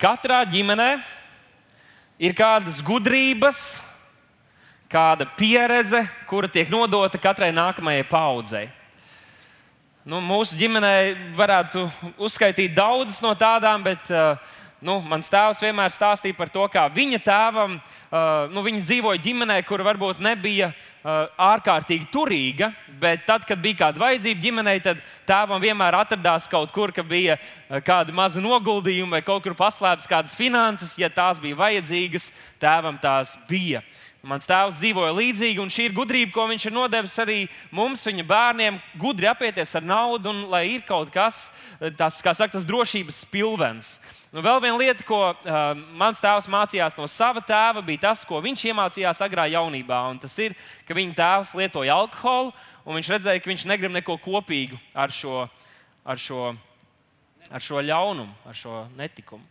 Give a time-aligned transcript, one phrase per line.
[0.00, 0.94] Katrā ģimenē
[2.16, 3.82] ir kādas gudrības,
[4.88, 8.62] kāda pieredze, kura tiek nodota katrai nākamajai paudzei.
[10.08, 10.94] Nu, mūsu ģimenē
[11.36, 11.84] varētu
[12.16, 14.40] uzskaitīt daudzas no tādām, bet uh,
[14.84, 19.60] nu, mans tēvs vienmēr stāstīja par to, kā viņa tēvam, uh, nu, viņa dzīvoja ģimenē,
[19.68, 25.62] kur varbūt nebija uh, ārkārtīgi turīga, bet tad, kad bija kāda vajadzība ģimenei, tad tēvam
[25.62, 27.38] vienmēr atradās kaut kur, ka bija
[27.86, 30.96] kāda maza noguldījuma vai kaut kur paslēptas kādas finanses.
[31.00, 33.84] Ja tās bija vajadzīgas, tēvam tās bija.
[34.20, 37.38] Mans tēvs dzīvoja līdzīgi, un šī ir gudrība, ko viņš ir nodevis arī
[37.72, 41.46] mums, viņa bērniem, gudri apieties ar naudu, un lai ir kaut kas
[41.96, 43.94] tāds, kā saka, tas drošības pilvens.
[44.30, 45.54] Nu, vēl viena lieta, ko uh,
[45.98, 49.98] mans tēvs mācījās no sava tēva, bija tas, ko viņš iemācījās agrā jaunībā.
[50.22, 50.54] Tas ir,
[50.86, 52.52] ka viņa tēvs lietoja alkoholu,
[52.84, 55.48] un viņš redzēja, ka viņš negrib neko kopīgu ar šo,
[56.06, 56.52] ar šo,
[57.50, 59.42] ar šo ļaunumu, ar šo netikumu.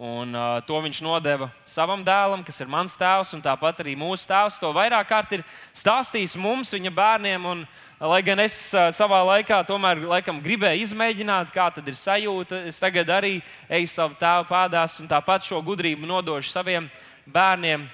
[0.00, 4.24] Un, uh, to viņš nodeva savam dēlam, kas ir mans tēvs, un tāpat arī mūsu
[4.32, 4.56] tēvs.
[4.64, 5.44] To vairāk kārt ir
[5.76, 7.44] stāstījis mums, viņa bērniem.
[7.52, 7.66] Un,
[8.02, 8.54] lai gan es
[8.96, 13.36] savā laikā tomēr laikam, gribēju izmēģināt, kāda ir sajūta, es tagad arī
[13.70, 16.88] eju savu tēvu pādās un tāpat šo gudrību nodošu saviem
[17.30, 17.86] bērniem,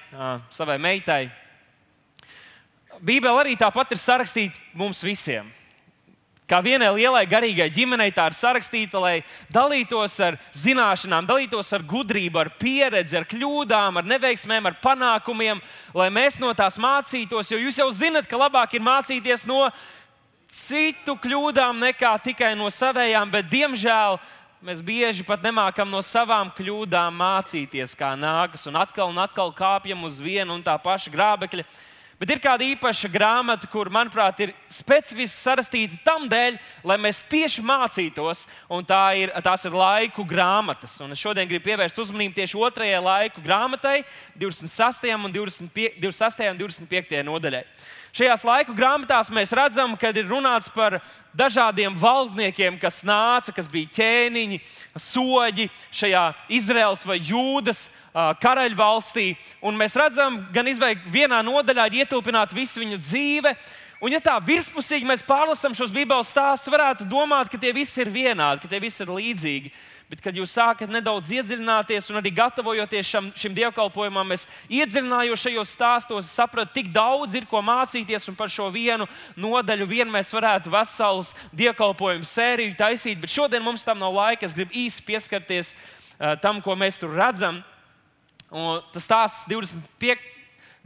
[0.49, 1.21] savai meitai.
[2.99, 5.51] Bībele arī tāpat ir sarakstīta mums visiem.
[6.49, 9.19] Kā vienai lielai garīgai ģimenei tā ir sarakstīta, lai
[9.53, 15.61] dalītos ar zināšanām, dalītos ar gudrību, ar pieredzi, ar kļūdām, ar neveiksmēm, ar panākumiem,
[15.93, 17.53] lai mēs no tās mācītos.
[17.53, 19.67] Jo jūs jau zinat, ka labāk ir mācīties no
[20.49, 24.17] citu kļūdām nekā tikai no savējām, bet diemžēl
[24.65, 30.03] mēs bieži pat nemākam no savām kļūdām mācīties, kā nākas, un atkal un atkal kāpjam
[30.09, 31.67] uz vienu un tā paša grābekļa.
[32.19, 37.63] Bet ir kāda īpaša grāmata, kur, manuprāt, ir specifiski sarastīta tam dēļ, lai mēs tieši
[37.63, 40.97] mācītos, un tā ir, tās ir laiku grāmatas.
[40.99, 44.01] Un es šodien gribu pievērst uzmanību tieši otrajai laiku grāmatai,
[44.35, 45.07] 26.
[45.15, 46.43] un 25, 26.
[46.51, 47.23] un 25.
[47.29, 47.63] nodaļai.
[48.15, 50.97] Šajās laiku grāmatās mēs redzam, ka ir runāts par
[51.37, 54.57] dažādiem valdniekiem, kas nāca, kas bija ķēniņi,
[54.97, 56.23] soļi šajā
[56.57, 57.85] Izraels vai Jūdas
[58.41, 59.27] karaļvalstī.
[59.61, 63.53] Un mēs redzam, gan izveikti vienā nodaļā ir ietilpināta visa viņa dzīve.
[63.99, 68.09] Un, ja tā virspusīgi mēs pārlasām šos Bībeles stāstus, varētu domāt, ka tie visi ir
[68.13, 69.73] vienādi, ka tie visi ir līdzīgi.
[70.09, 75.73] Bet, kad jūs sākat nedaudz iedziļināties un arī gatavojoties šam, šim dievkalpojumam, es iedziļinājos šajos
[75.75, 78.25] stāstos, sapratu, cik daudz ir ko mācīties.
[78.31, 79.05] Un par šo vienu
[79.37, 83.21] nodaļu vien mēs varētu veselus dievkalpojumu sēriju taisīt.
[83.21, 84.49] Bet šodien mums tam nav laika.
[84.49, 87.61] Es gribu īsi pieskarties uh, tam, ko mēs tur redzam.
[88.49, 90.25] Un tas stāsts 25,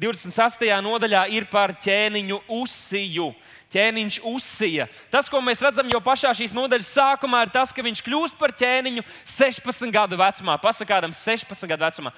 [0.01, 0.65] 26.
[0.81, 3.33] nodaļā ir par ķēniņu uzsiju
[3.73, 4.87] ķēniņš uzsija.
[5.09, 8.53] Tas, ko mēs redzam jau pašā šīs nodaļas sākumā, ir tas, ka viņš kļūst par
[8.57, 10.59] ķēniņu 16 gadu vecumā.
[10.61, 12.13] Pasakādam, 16 gadu vecumā.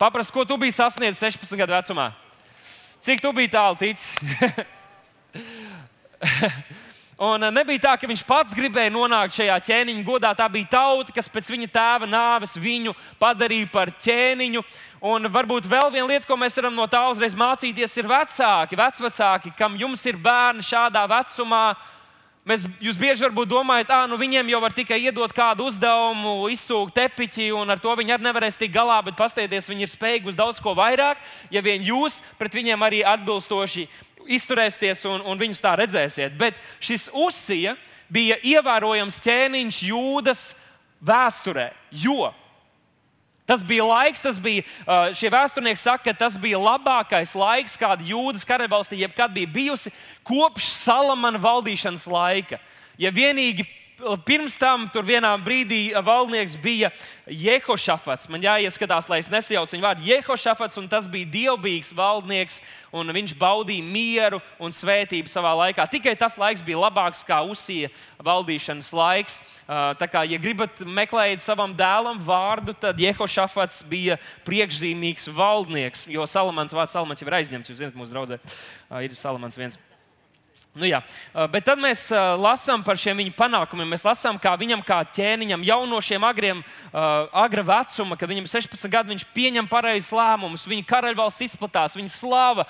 [0.00, 2.10] Paprast, ko tu biji sasniedzis 16 gadu vecumā?
[3.06, 4.08] Cik tu biji tālu ticis?
[7.16, 10.34] Un eh, nebija tā, ka viņš pats gribēja nonākt šajā ķēniņa godā.
[10.36, 14.60] Tā bija tauta, kas pēc viņa tēva nāves viņu padarīja par ķēniņu.
[15.04, 19.52] Un varbūt vēl viena lieta, ko mēs varam no tā uzreiz mācīties, ir vecāki, vecvecāki,
[19.58, 21.74] kam jums ir bērni šādā vecumā.
[22.46, 27.50] Mēs, jūs bieži domājat, ka nu viņiem jau var tikai iedot kādu uzdevumu, izsūkt tepiķi,
[27.52, 29.02] un ar to viņi arī nevarēs tikt galā.
[29.04, 31.20] Bet paskatieties, viņi ir spējīgi uz daudz ko vairāk,
[31.50, 33.88] ja vien jūs pret viņiem arī atbilstoši
[34.38, 36.38] izturēsieties un, un viņus tā redzēsiet.
[36.38, 37.76] Bet šis uzsija
[38.08, 40.48] bija ievērojams ķēniņš jūdas
[41.04, 41.72] vēsturē.
[41.90, 42.30] Jo
[43.46, 44.64] tas bija laiks, tas bija,
[45.16, 49.92] šie vēsturnieki saka, ka tas bija labākais laiks, kāda jūdas karavalstī jebkad bija bijusi
[50.26, 52.60] kopš Salamana valdīšanas laika.
[52.98, 53.66] Ja vienīgi
[54.26, 56.90] pirms tam tur vienā brīdī valdnieks bija
[57.26, 58.28] Jehošafats.
[58.28, 62.60] Man jāieskatās, lai es nesajaucu viņu vārdu Jehošafats, un tas bija dievbijīgs valdnieks,
[62.92, 65.88] un viņš baudīja mieru un svētību savā laikā.
[65.90, 67.90] Tikai tas laiks bija labāks kā uzsija
[68.20, 69.40] valdīšanas laiks.
[69.66, 76.76] Tā kā, ja gribat meklēt savam dēlam vārdu, tad Jehošafats bija priekšzīmīgs valdnieks, jo Salamans
[76.76, 77.72] vārds Salamans jau ir aizņemts.
[77.72, 78.40] Jūs zināt, mūsu draudzē
[79.02, 79.80] ir Salamans viens.
[80.76, 80.98] Nu, jā.
[81.52, 83.88] Bet tad mēs lasām par šiem viņa panākumiem.
[83.94, 86.58] Mēs lasām, kā viņam, kā ķēniņam, jau no šiem agriem,
[86.92, 90.66] agra vecuma, kad viņam ir 16 gadi, viņš pieņem pareizus lēmumus.
[90.68, 92.66] Viņa karaļvalsts izplatās, viņa slava.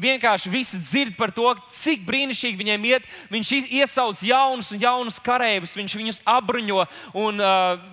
[0.00, 3.08] Vienkārši visi dzird par to, cik brīnišķīgi viņiem iet.
[3.32, 6.88] Viņš iesauc jaunus un jaunus kareivus, viņš viņus apbruņo.
[7.20, 7.44] Un,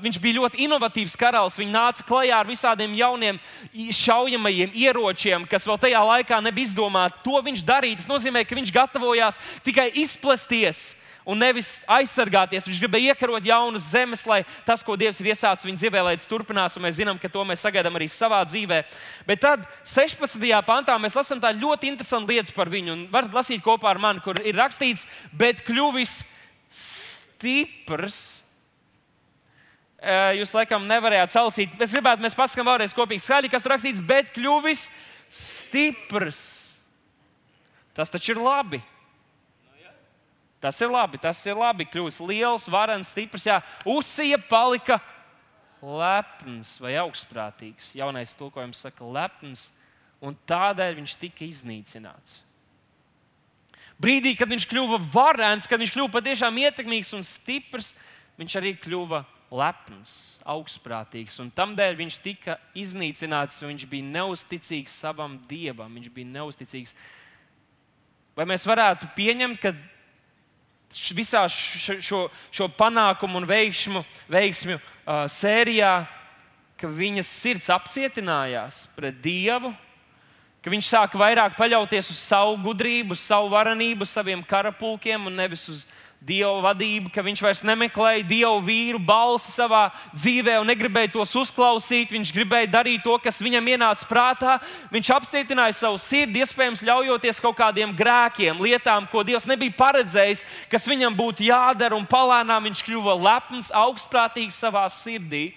[0.07, 1.59] viņš bija ļoti inovatīvs karalis.
[1.59, 3.43] Viņš nāca klajā ar visādiem jauniem
[3.75, 7.19] šaujamajiem ieročiem, kas vēl tajā laikā nebija izdomāti.
[7.27, 7.99] To viņš darīja.
[7.99, 10.95] Tas nozīmē, ka viņš gatavoja gatavojās tikai izplesties
[11.27, 12.65] un nevis aizsargāties.
[12.69, 16.29] Viņš gribēja iekarot jaunas zemes, lai tas, ko Dievs ir iesācis viņa dzīvē, lai tas
[16.29, 18.81] turpinās, mēs zinām, ka to mēs sagaidām arī savā dzīvē.
[19.27, 20.39] Bet tad 16.
[20.65, 24.39] pantā mēs lasām tādu ļoti interesantu lietu par viņu, varat lasīt kopā ar mani, kur
[24.39, 25.03] ir rakstīts,
[25.35, 26.21] bet kļuvis
[26.71, 28.21] stiprs.
[30.37, 31.75] Jūs laikam nevarējāt salasīt.
[31.81, 34.87] Es gribētu, mēs paskatām vēlreiz kopīgi skaļi, kas tur rakstīts, bet kļuvis
[35.33, 36.56] stiprs.
[37.97, 38.79] Tas taču ir labi.
[40.61, 41.85] Tas ir labi, tas ir labi.
[41.89, 43.45] Kļūst liels, varens, stiprs.
[43.45, 44.99] Jā, uzsija palika
[45.81, 47.93] lepns vai augstprātīgs.
[47.97, 49.69] Jaunais tulkojums saka, lepns,
[50.21, 52.41] un tādēļ viņš tika iznīcināts.
[54.01, 57.95] Brīdī, kad viņš kļuva varens, kad viņš kļuva patiešām ietekmīgs un stiprs,
[58.37, 61.39] viņš arī kļuva lepns, augstprātīgs.
[61.41, 65.93] Un tamdēļ viņš tika iznīcināts, jo viņš bija neusticīgs savam dievam.
[65.97, 66.93] Viņš bija neusticīgs.
[68.37, 69.73] Vai mēs varētu pieņemt, ka
[71.17, 76.05] visā šo, šo panākumu un veiksmu, veiksmju uh, sērijā,
[76.77, 79.73] ka viņas sirds apcietinājās pret dievu,
[80.63, 85.67] ka viņš sāka vairāk paļauties uz savu gudrību, uz savu varenību, saviem karapulkiem un nevis
[85.71, 85.85] uz
[86.17, 89.83] Dieva vadību, ka viņš vairs nemeklēja Dievu vīru balsi savā
[90.15, 92.09] dzīvē un negribēja tos uzklausīt.
[92.15, 94.55] Viņš gribēja darīt to, kas viņam ienāca prātā.
[94.89, 100.41] Viņš apcietināja savu sirdi, iespējams, ļaujoties kaut kādiem grēkiem, lietām, ko Dievs nebija paredzējis,
[100.73, 105.51] kas viņam būtu jādara, un palēnām viņš kļuva lepns, augstprātīgs savā sirdī.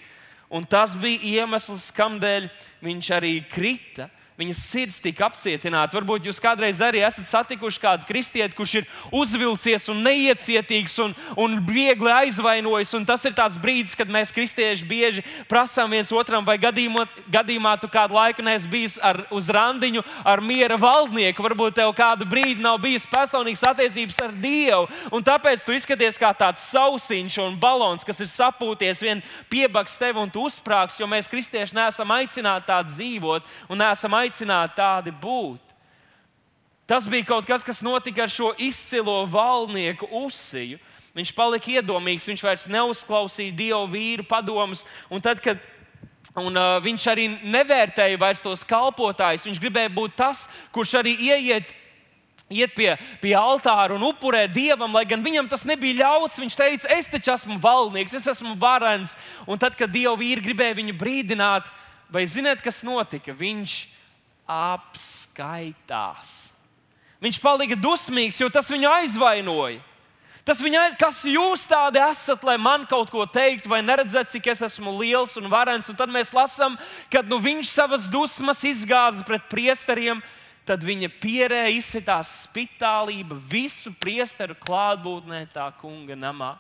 [0.52, 2.52] Un tas bija iemesls, kādēļ
[2.85, 4.11] viņš arī krita
[4.41, 5.97] viņas sirds tika apcietināta.
[5.99, 11.59] Varbūt jūs kādreiz arī esat satikuši kādu kristieti, kurš ir uzvilcies un neiecietīgs un, un
[11.67, 12.95] viegli aizvainojis.
[12.97, 17.75] Un tas ir tāds brīdis, kad mēs, kristieši, bieži prasām viens otram, vai gadījumā, gadījumā
[17.83, 21.45] tu kādu laiku neesi bijis ar, uz randiņu ar miera valdnieku.
[21.45, 24.89] Varbūt tev kādu brīdi nav bijis personīgas attiecības ar Dievu.
[25.13, 29.21] Un tāpēc tu izskaties kā tāds sausiņš un balons, kas ir sapūties, vien
[29.53, 34.30] piebaks tev un tu uzsprāgs, jo mēs, kristieši, neesam aicināti tā dzīvot un neesam aicināti
[34.31, 35.61] aicināti tādi būt.
[36.87, 40.79] Tas bija kaut kas, kas notika ar šo izcilo valnieku uzsiju.
[41.15, 44.85] Viņš palika iedomīgs, viņš vairs neuzklausīja dievu vīru padomus.
[45.11, 45.59] Un tad, kad
[46.38, 49.49] Un, uh, viņš arī nevērtēja vairs tos kalpotājus.
[49.49, 51.73] Viņš gribēja būt tas, kurš arī ieiet,
[52.47, 56.38] iet pie, pie altāra un upurē dievam, lai gan viņam tas nebija ļauts.
[56.38, 59.17] Viņš teica, es taču esmu valdnieks, es esmu varens.
[59.43, 61.67] Un tad, kad dievu vīri gribēja viņu brīdināt,
[62.15, 63.35] vai ziniet, kas notika?
[63.35, 63.81] Viņš
[64.50, 66.50] apskaitās.
[67.20, 69.82] Viņš palika dusmīgs, jo tas viņu aizvainoja.
[70.41, 74.62] Tas viņa, kas jūs tādi esat, lai man kaut ko teikt, vai neredzat, cik es
[74.70, 75.91] esmu liels un varens.
[75.93, 76.79] Un tad mēs lasām,
[77.12, 80.25] kad nu, viņš savas dusmas izgāza pret priesteriem,
[80.67, 86.55] tad viņa pierēja izsitās spitālība visu priesteru klātbūtnē tā kunga namā.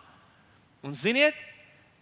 [0.84, 1.36] Un ziniet,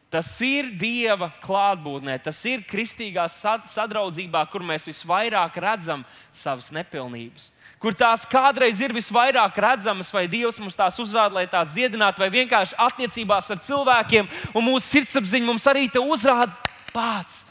[0.09, 7.51] Tas ir Dieva klātbūtnē, tas ir kristīgā sadraudzībā, kur mēs visvairāk redzam savas nepilnības.
[7.79, 12.31] Kur tās kādreiz ir visvairāk redzamas, vai Dievs mums tās uzrāda, lai tās dziedinātu, vai
[12.33, 16.57] vienkārši attiecībās ar cilvēkiem, un mūsu sirdsapziņa mums arī te uzrāda
[16.95, 17.45] pats.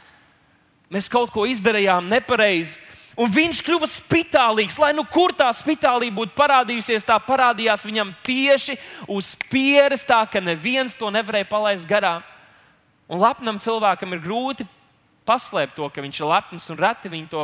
[0.89, 2.79] Mēs kaut ko izdarījām nepareizi,
[3.21, 4.79] un viņš kļuva spitālīgs.
[4.81, 8.79] Lai nu kur tā spitālība būtu parādījusies, tā parādījās viņam tieši
[9.13, 12.25] uz pieres, tā ka neviens to nevarēja palaist garām.
[13.07, 14.67] Un lepnam cilvēkam ir grūti
[15.27, 17.43] paslēpt to, ka viņš ir lepns, un reti viņi to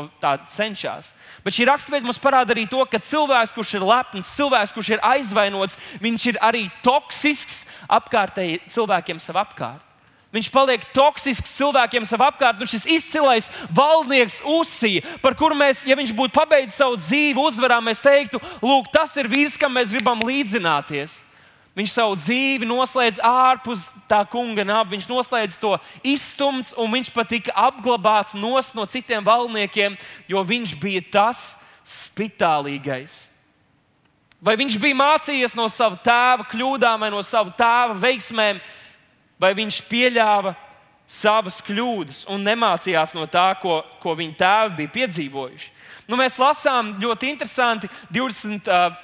[0.54, 1.12] cenšas.
[1.44, 5.04] Bet šī raksturvieta mums parāda arī to, ka cilvēks, kurš ir lepns, cilvēks, kurš ir
[5.04, 9.84] aizvainots, viņš ir arī toksisks apkārtēji cilvēkiem sev apkārt.
[10.34, 15.94] Viņš paliek toksisks cilvēkiem sev apkārt, un šis izcilais valdnieks uzsīja, par kuru mēs, ja
[16.00, 20.24] viņš būtu pabeidzis savu dzīvi uzvarā, mēs teiktu, lūk, tas ir vīrs, kam mēs gribam
[20.26, 21.20] līdzināties.
[21.74, 24.92] Viņš savu dzīvi noslēdz ārpus tā kunga naba.
[24.92, 25.74] Viņš noslēdz to
[26.06, 29.98] izstumts, un viņš pat tika apglabāts no citiem valniekiem,
[30.30, 33.24] jo viņš bija tas spitālīgais.
[34.44, 38.60] Vai viņš bija mācījies no sava tēva kļūdām vai no sava tēva veiksmēm,
[39.40, 40.54] vai viņš pieļāva
[41.10, 45.72] savas kļūdas un nemācījās no tā, ko, ko viņa tēvi bija piedzīvojuši.
[46.12, 48.68] Nu, mēs lasām ļoti interesanti 20.
[48.68, 49.00] Uh,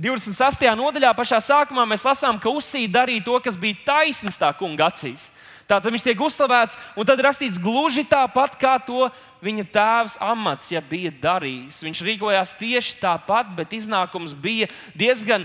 [0.00, 0.64] 26.
[0.80, 5.28] nodaļā, pašā sākumā, mēs lasām, ka Usija darīja to, kas bija taisnīgs tā kunga acīs.
[5.68, 9.10] Tātad viņš tiek uzslavēts, un tad rakstīts gluži tāpat, kā to
[9.44, 11.82] viņa tēvs amats ja bija darījis.
[11.84, 14.66] Viņš rīkojās tieši tāpat, bet iznākums bija
[14.98, 15.44] diezgan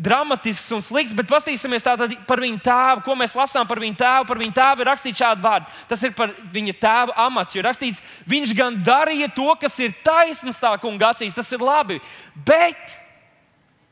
[0.00, 1.14] dramatisks un slikts.
[1.16, 1.86] Bet paskatīsimies
[2.26, 4.30] par viņa tēvu, ko mēs lasām par viņa tēvu.
[4.32, 5.70] Par viņa tēvu ir rakstīts šādi vārdi.
[5.92, 7.54] Tas ir par viņa tēva amats.
[7.54, 8.02] Jo rakstīts,
[8.32, 11.36] viņš gan darīja to, kas ir taisnīgs tā kunga acīs.
[11.36, 12.00] Tas ir labi.
[12.34, 12.98] Bet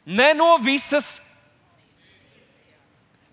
[0.09, 1.19] ne no visas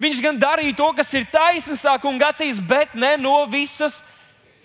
[0.01, 4.01] Viņš gan darīja to, kas ir taisnīgs, tā kunga acīs, bet ne no visas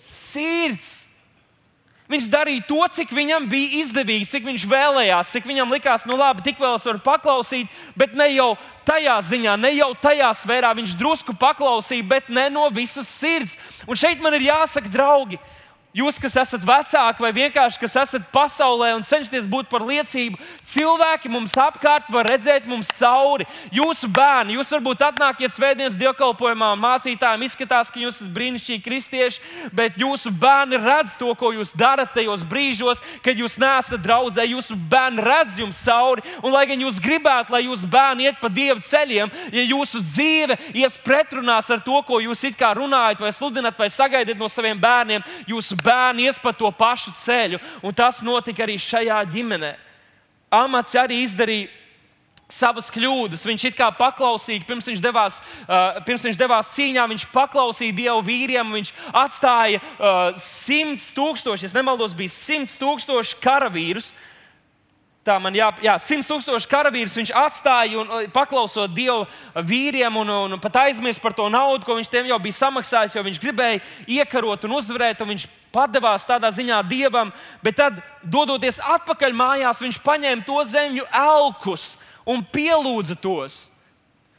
[0.03, 0.97] sirds.
[2.11, 6.43] Viņš darīja to, cik viņam bija izdevīgi, cik viņš vēlējās, cik viņam likās, nu labi,
[6.43, 8.49] tik vēl es varu paklausīt, bet ne jau
[8.83, 10.73] tajā ziņā, ne jau tajā sfērā.
[10.75, 13.55] Viņš drusku paklausīja, bet ne no visas sirds.
[13.87, 15.39] Un šeit man ir jāsaka, draugi,
[15.91, 20.37] Jūs, kas esat vecāki vai vienkārši kas esat pasaulē un cenšaties būt par liecību,
[20.71, 23.43] cilvēki mums apkārt var redzēt mums cauri.
[23.75, 29.41] Jūsu bērni, jūs varbūt atnākiet svētdienas dievkalpojumā, mācītājiem izskatās, ka jūs esat brīnišķīgi kristieši,
[29.75, 34.47] bet jūsu bērni redz to, ko jūs darat tajos brīžos, kad jūs neesat draudzē.
[34.47, 38.47] Jūsu bērni redz jums cauri, un lai gan jūs gribētu, lai jūsu bērni iet pa
[38.47, 43.35] dievu ceļiem, ja jūsu dzīve ies pretrunās ar to, ko jūs it kā runājat, vai
[43.35, 48.21] sludinat, vai sagaidat no saviem bērniem, jūsu bērni ies pa to pašu ceļu, un tas
[48.25, 49.75] notika arī šajā ģimenē.
[50.51, 51.69] Amats arī izdarīja
[52.51, 53.45] savas kļūdas.
[53.47, 58.25] Viņš it kā paklausīja, pirms viņš devās, uh, pirms viņš devās cīņā, viņš paklausīja Dievu
[58.27, 58.73] vīriem.
[58.75, 58.91] Viņš
[59.23, 64.11] atstāja uh, simts tūkstoši, ja nemaldos, bija simts tūkstoši karavīrus.
[65.21, 70.61] Tā man jā, jā 100 tūkstoši karavīrus viņš atstāja un paklausot Dieva vīriem, un, un
[70.61, 74.65] pat aizmirst par to naudu, ko viņš tiem jau bija samaksājis, jo viņš gribēja iekarot
[74.65, 75.21] un uzvarēt.
[75.21, 77.29] Un viņš padevās tādā ziņā dievam,
[77.61, 81.93] bet tad, dodoties atpakaļ mājās, viņš paņēma to zemju elkus
[82.25, 83.67] un pielūdza tos.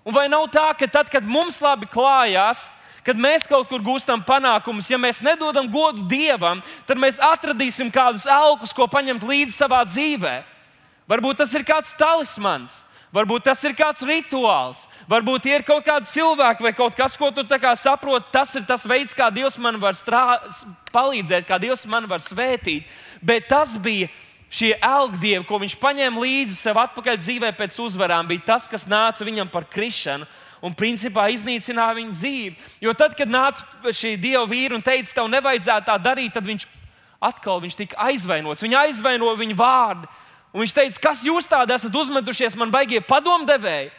[0.03, 2.67] Un vai nav tā, ka tad, kad mums labi klājās,
[3.07, 6.59] kad mēs kaut kur gūstam panākumus, ja mēs nedodam godu dievam,
[6.91, 10.51] tad mēs atradīsim kādus elkus, ko paņemt līdzi savā dzīvēm.
[11.11, 12.82] Varbūt tas ir kāds talismans,
[13.12, 17.44] varbūt tas ir kāds rituāls, varbūt ir kaut kādi cilvēki vai kaut kas, ko tu
[17.76, 18.32] saproti.
[18.32, 20.40] Tas ir tas veids, kā Dievs man var strā...
[20.92, 22.85] palīdzēt, kā Dievs man var svētīt.
[23.21, 24.09] Bet tas bija
[24.52, 29.25] šie elgdievi, ko viņš paņēma līdzi sev atpakaļ dzīvē pēc uzvarām, bija tas, kas nāca
[29.25, 30.28] viņam par krišanu
[30.62, 32.56] un principā iznīcināja viņa dzīvi.
[32.85, 36.68] Jo tad, kad nāca šī dieva vīra un teica, tev nevajadzētu tā darīt, tad viņš
[37.23, 38.62] atkal viņš tika aizvainots.
[38.62, 40.11] Viņa aizvainoja viņa vārdu.
[40.52, 43.90] Un viņš teica, kas jūs tādi esat uzmetušies, man baigie padomdevēji.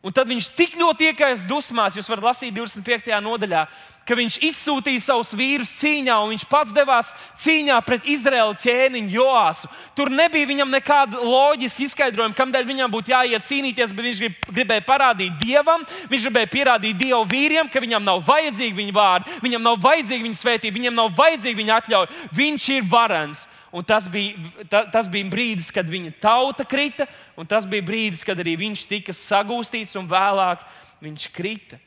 [0.00, 3.10] Un tad viņš tik ļoti iekais dusmās, jūs varat lasīt 25.
[3.20, 3.66] nodaļā,
[4.08, 7.10] ka viņš izsūtīja savus vīrus cīņā, un viņš pats devās
[7.42, 9.68] cīņā pret Izraēlu ķēniņu Joāsu.
[9.94, 14.86] Tur nebija viņam nekāda loģiska izskaidrojuma, kādēļ viņam būtu jāiet cīnīties, bet viņš grib, gribēja
[14.88, 19.80] parādīt dievam, viņš gribēja pierādīt dievu vīriem, ka viņam nav vajadzīgi viņa vārdi, viņam nav
[19.84, 22.20] vajadzīga viņa svētība, viņam nav vajadzīga viņa atļauja.
[22.40, 23.44] Viņš ir varans.
[23.70, 24.34] Un tas bija,
[24.66, 27.06] ta, tas bija brīdis, kad viņa tauta krita,
[27.38, 30.64] un tas bija brīdis, kad arī viņš tika sagūstīts, un vēlāk
[31.02, 31.78] viņš krita.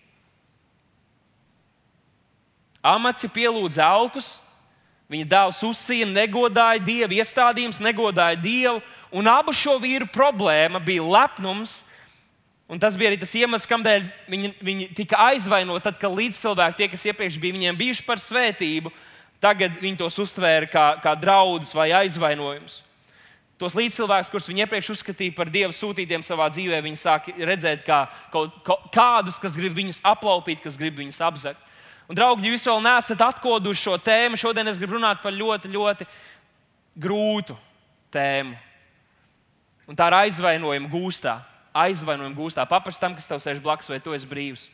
[2.83, 4.37] Amats pielūdza augus,
[5.11, 11.81] viņa dēls uzsīja, negodāja dievu, iestādījums negodāja dievu, un abu šo vīru problēma bija lepnums.
[12.71, 16.87] Un tas bija arī tas iemesls, kādēļ viņi, viņi tika aizvainoti, tad, kad līdzcilvēki, tie,
[16.89, 18.91] kas iepriekš bija viņiem bijuši par svētību,
[19.43, 22.79] Tagad viņi tos uztvēra kā, kā draudus vai aizvainojumus.
[23.59, 28.05] Tos līdzcilvēkus, kurus viņi iepriekš uzskatīja par dievu sūtītiem savā dzīvē, viņi sāk redzēt kā
[28.33, 28.55] kaut,
[28.95, 31.61] kādus, kas grib viņus aplaupīt, kas grib viņus apzakt.
[32.09, 34.39] Un, draugi, jūs vēl neesat atkoduši šo tēmu.
[34.39, 36.07] Šodien es gribu runāt par ļoti, ļoti
[36.99, 37.55] grūtu
[38.13, 38.57] tēmu.
[39.87, 41.37] Un tā ir aizvainojuma gūstā.
[41.83, 42.67] Aizvainojuma gūstā.
[42.69, 44.67] Paprast tam, kas tev sēž blakus, vai tu esi brīvs.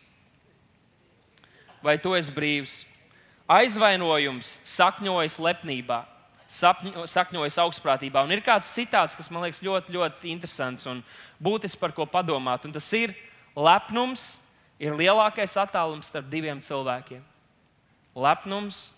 [1.86, 2.80] Vai tu esi brīvs?
[3.50, 6.04] Aizvainojums sakņojas lepnībā,
[6.50, 8.22] sapņo, sakņojas augstprātībā.
[8.22, 11.02] Un ir kāds citāts, kas man liekas ļoti, ļoti interesants un
[11.42, 12.68] būtisks par ko padomāt.
[12.68, 13.16] Un tas ir
[13.58, 14.36] lepnums,
[14.78, 17.26] ir lielākais attālums starp diviem cilvēkiem.
[18.20, 18.92] Lepnums,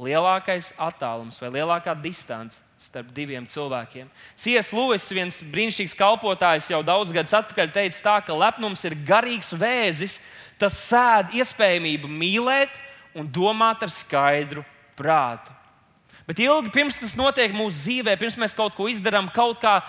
[0.00, 4.10] lielākais attālums vai lielākā distance starp diviem cilvēkiem.
[4.34, 9.52] Sies Lūis, viens brīnišķīgs kalpotājs, jau daudz gadus atpakaļ teica, tā, ka lepnums ir garīgs
[9.52, 10.18] vēzis,
[10.58, 12.80] tas sēd iespējamību mīlēt
[13.14, 14.64] un domāt ar skaidru
[14.98, 15.52] prātu.
[16.28, 19.80] Bet ilgi pirms tas notiek mūsu dzīvē, pirms mēs kaut ko izdarām, kaut kā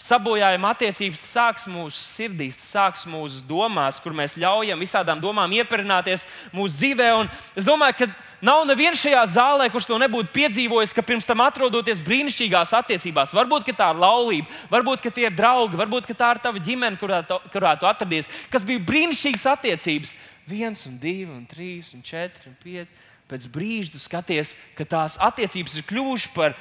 [0.00, 5.52] sabojājam attiecības, tas sāks mūsu sirdīs, tas sāks mūsu domās, kur mēs ļaujam visādām domām
[5.54, 7.10] ieperināties mūsu dzīvē.
[7.20, 8.08] Un es domāju, ka
[8.44, 13.70] nav neviens šajā zālē, kurš to nebūtu piedzīvojis, ka pirms tam atrodoties brīnišķīgās attiecībās, varbūt
[13.70, 17.76] tā ir laulība, varbūt tie ir draugi, varbūt tā ir tava ģimene, kurā, tu, kurā
[17.78, 20.16] tu atradies, kas bija brīnišķīgas attiecības
[20.48, 22.90] viens, un divi, un trīs, un četri, un pieci.
[23.30, 26.56] Pēc brīža tu skaties, ka tās attiecības ir kļuvušas par,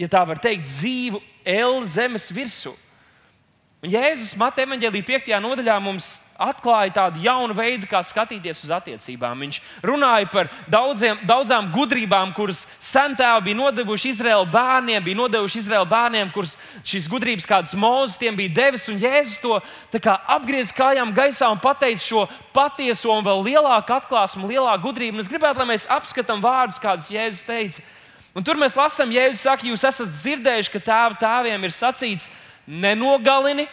[0.00, 2.74] ja tā var teikt, dzīvu L zemes virsmu.
[3.80, 5.30] Un Jēzus Mateja evanģēlīja 5.
[5.40, 9.44] nodaļā mums atklāja tādu jaunu veidu, kā skatīties uz attiecībām.
[9.44, 15.88] Viņš runāja par daudziem, daudzām gudrībām, kuras sentēvi bija nodevuši Izraēlu bērniem, bija nodevuši Izraēlu
[15.90, 16.56] bērniem, kuras
[16.86, 18.88] šīs gudrības kādas mūzes tiem bija devis.
[18.90, 19.60] Un Jēzus to
[20.36, 25.18] apgriez kājām gaisā un pateica šo patieso un vēl lielāku atklāsmu, lielāku gudrību.
[25.18, 27.84] Un es gribētu, lai mēs apskatām vārdus, kādus Jēzus teica.
[28.34, 32.28] Un tur mēs lasām, Jēzus saka, jūs esat dzirdējuši, ka tēva tēviem ir sacīts,
[32.70, 33.66] nenogalini,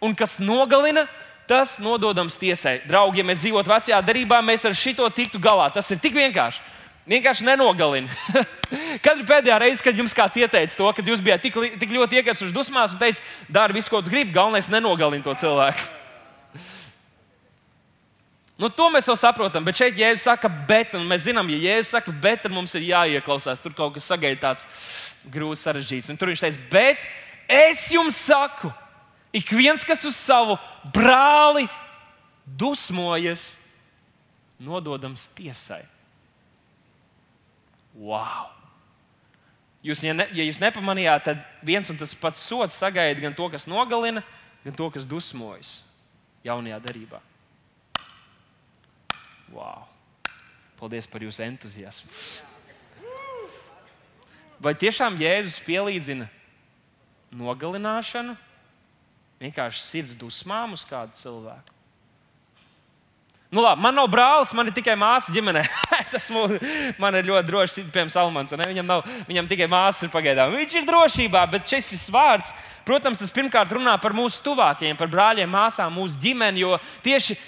[0.00, 1.04] un kas nogalina,
[1.48, 2.82] tas nododams tiesai.
[2.88, 5.70] Draugi, ja mēs dzīvotu vecajā darbā, mēs ar šito tiktu galā.
[5.72, 6.60] Tas ir tik vienkārši.
[7.08, 8.12] Vienkārši nenogalina.
[9.04, 12.20] kad ir pēdējā reize, kad jums kāds ieteica to, kad jūs bijat tik, tik ļoti
[12.20, 15.88] iekrituši dusmās un teica, dari visu, ko tu gribi, galvenais nenogalina to cilvēku.
[18.58, 22.10] Nu, to mēs jau saprotam, bet šeit Jēzus saka, bet, mēs zinām, ja Jēzus saka,
[22.10, 23.60] bet, tad mums ir jāieklausās.
[23.62, 24.64] Tur kaut kas sagaidīts tāds
[25.30, 26.10] grūts, sarežģīts.
[26.10, 27.06] Un tur viņš teica, bet
[27.46, 28.72] es jums saku,
[29.32, 30.56] Ik viens, kas uz savu
[30.94, 31.66] brāli
[32.56, 33.56] dusmojas,
[34.58, 35.84] nododams tiesai.
[37.98, 38.48] Wow!
[39.84, 43.46] Jūs, ja, ne, ja jūs nepamanījāt, tad viens un tas pats sots sagaida gan to,
[43.52, 44.24] kas nogalina,
[44.64, 45.78] gan to, kas dusmojas
[46.46, 47.20] jaunajā darbā.
[49.52, 49.86] Wow!
[50.78, 52.10] Paldies par jūsu entuziasmu!
[54.58, 56.26] Vai tiešām Jēzus pielīdzina
[57.38, 58.34] nogalināšanu
[59.42, 61.74] vienkārši sirds dusmām uz kādu cilvēku.
[63.48, 65.62] Nu, labi, man nav brālis, man ir tikai māsa ģimenē.
[66.02, 66.42] es esmu,
[67.00, 68.52] man ir ļoti droši, piemēram, Salmans.
[68.52, 70.52] Viņam, nav, viņam tikai māsas ir pagaidām.
[70.52, 72.52] Viņš ir drošībā, bet šis vārds,
[72.84, 76.66] protams, tas pirmkārt runā par mūsu tuvākajiem, par brāļiem, māsām, mūsu ģimeni.
[76.66, 76.76] Jo
[77.06, 77.38] tieši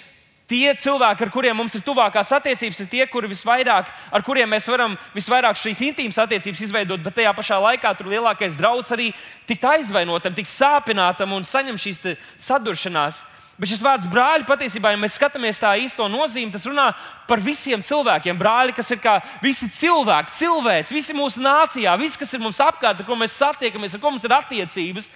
[0.51, 4.67] tie cilvēki, ar kuriem mums ir tuvākās attiecības, ir tie, kuri visvairāk, ar kuriem mēs
[4.67, 9.11] varam visvairāk šīs intīmas attiecības izveidot, bet tajā pašā laikā tur lielākais draudz arī
[9.49, 12.01] tikt aizvainotam, tikt sāpinātam un saņemt šīs
[12.41, 13.23] saduršanās.
[13.61, 16.87] Bet šis vārds brāļi patiesībā, ja mēs skatāmies tā īsto nozīmi, tas runā
[17.29, 18.39] par visiem cilvēkiem.
[18.39, 23.03] Brāļi, kas ir kā visi cilvēki, cilvēks, visi mūsu nācijā, visi, kas ir mums apkārt,
[23.03, 25.11] ar ko mēs satiekamies, ar ko mums ir attiecības.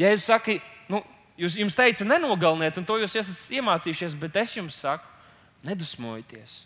[0.00, 0.64] Ja jūs sakat,
[1.36, 5.08] Jūs, jums teica, nenogaliniet, un to jūs esat iemācījušies, bet es jums saku,
[5.66, 6.62] nedusmojieties.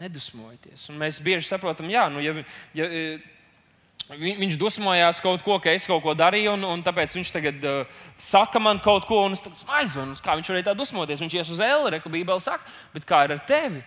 [0.00, 0.86] Nedusmojieties.
[0.92, 2.32] Un mēs bieži saprotam, jā, nu, ja,
[2.78, 2.88] ja,
[4.16, 8.00] viņš dusmojās kaut ko, ka es kaut ko darīju, un, un tāpēc viņš tagad uh,
[8.16, 11.20] saka man kaut ko, un es aizvanu, kā viņš varēja tā dusmoties.
[11.20, 12.64] Viņš ies uz Elri, ka Bībele saka,
[12.94, 13.84] bet kā ir ar tevi?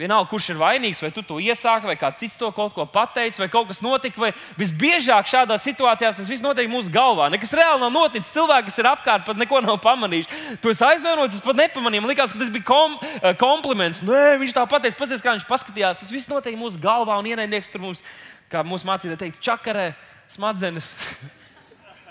[0.00, 3.36] Vienalga, kurš ir vainīgs, vai tu to iesāki, vai kāds cits to kaut ko pateicis,
[3.36, 4.16] vai kaut kas notika.
[4.22, 7.26] Vai visbiežāk šādās situācijās tas viss notiek mūsu galvā.
[7.28, 8.30] Nekas reāli nav noticis.
[8.32, 10.56] Cilvēki, kas ir apkārt, pat neko nav pamanījuši.
[10.62, 12.04] Tu esi aizvainots, es pat nepamanīju.
[12.06, 14.00] Man liekas, ka tas bija kom, eh, kompliments.
[14.00, 16.00] Nē, viņš tā pateica, paskatās, kā viņš paskatījās.
[16.00, 18.00] Tas viss notiek mūsu galvā un ienaidnieks tur mums,
[18.48, 19.92] kā mūsu mācītāji teikt, čakarē
[20.32, 20.88] smadzenes.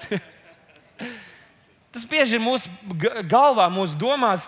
[1.98, 2.70] tas bieži ir mūsu
[3.26, 4.46] galvā, mūsu domās.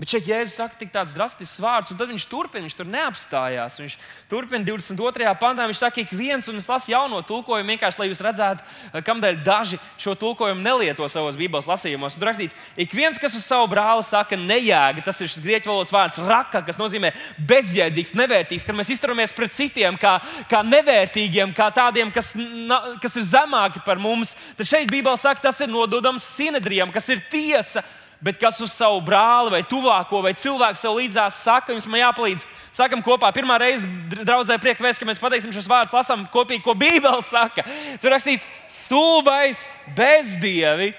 [0.00, 3.74] Bet šeit Jēzus saka tik tāds drastisks vārds, un tad viņš turpina, viņš tur neapstājās.
[3.82, 3.96] Viņš
[4.30, 5.26] turpina 22.
[5.36, 9.04] pantā, viņš saka, ik viens, un es lasu jauno tulkojumu, vienkārši lai jūs redzētu, eh,
[9.04, 12.16] kādēļ daži šo tulkojumu nelieto savos Bībeles lasījumos.
[12.16, 15.92] Tur rakstīts, ik viens, kas uz savu brāli saka, nejēga, tas ir šis grieķu valodas
[15.92, 20.16] vārds raka, kas nozīmē bezjēdzīgs, nevērtīgs, kad mēs izturamies pret citiem kā,
[20.48, 24.32] kā nevērtīgiem, kā tādiem, kas, na, kas ir zemāki par mums.
[24.56, 27.84] Tad šeit Bībelē saka, tas ir nododams sinedrijam, kas ir tiesa
[28.24, 32.44] bet kas uz savu brāli vai tuvāko vai cilvēku sev līdzās saka, jums jāpalīdz.
[32.76, 36.76] Sakam kopā, pirmā reize draudzē prieka vēst, ka mēs pateiksim šos vārdus, lasām kopīgi, ko
[36.78, 37.64] Bībele saka.
[38.02, 39.64] Tur rakstīts, stulbais
[39.96, 40.92] bezdievi,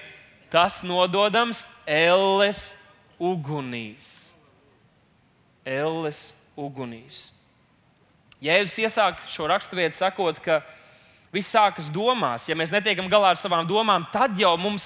[0.52, 2.72] tas nododams elles
[3.22, 4.34] ugunīs.
[5.62, 7.28] Elles ugunīs.
[8.42, 10.60] Jēzus iesāk šo raksturvietu sakot, ka
[11.32, 12.44] Viss sākas domās.
[12.44, 14.84] Ja mēs netiekam galā ar savām domām, tad jau mums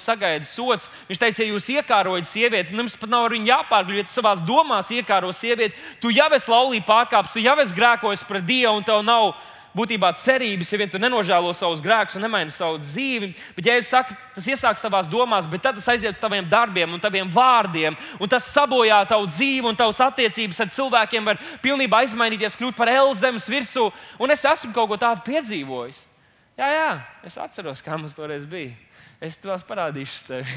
[0.00, 0.88] sagaida sots.
[1.10, 3.98] Viņš teica, ja jūs iekārojat sievieti, jums pat nav ar viņu jāpārgļu.
[4.00, 8.24] Ja tu savā domās iekāro sievieti, tu jau esi laulībā pārkāpis, tu jau esi grēkojis
[8.24, 9.34] pret Dievu un tev nav
[9.76, 13.32] būtībā cerības, ja vien tu nenožēlo savus grēkus un nemaini savu dzīvi.
[13.56, 16.92] Bet, ja jūs sakat, tas iesāks tavās domās, bet tad tas aiziet uz taviem darbiem
[16.92, 22.04] un taviem vārdiem, un tas sabojā tavu dzīvi un tavas attiecības ar cilvēkiem, var pilnībā
[22.06, 23.88] izmainīties, kļūt par elzemes virsū.
[24.20, 26.06] Un es esmu kaut ko tādu piedzīvojis.
[26.60, 26.88] Jā, jā,
[27.26, 28.74] es atceros, kā mums toreiz bija.
[29.22, 30.48] Es to parādīšu tev.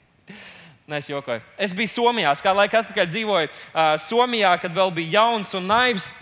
[0.90, 1.42] Nē, es jokoju.
[1.58, 6.12] Es biju Somijā, kādu laiku atpakaļ dzīvoju uh, Somijā, kad vēl bija jauns un naivs.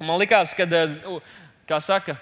[0.00, 1.18] Man liekas, ka uh,
[1.68, 2.16] kā saka,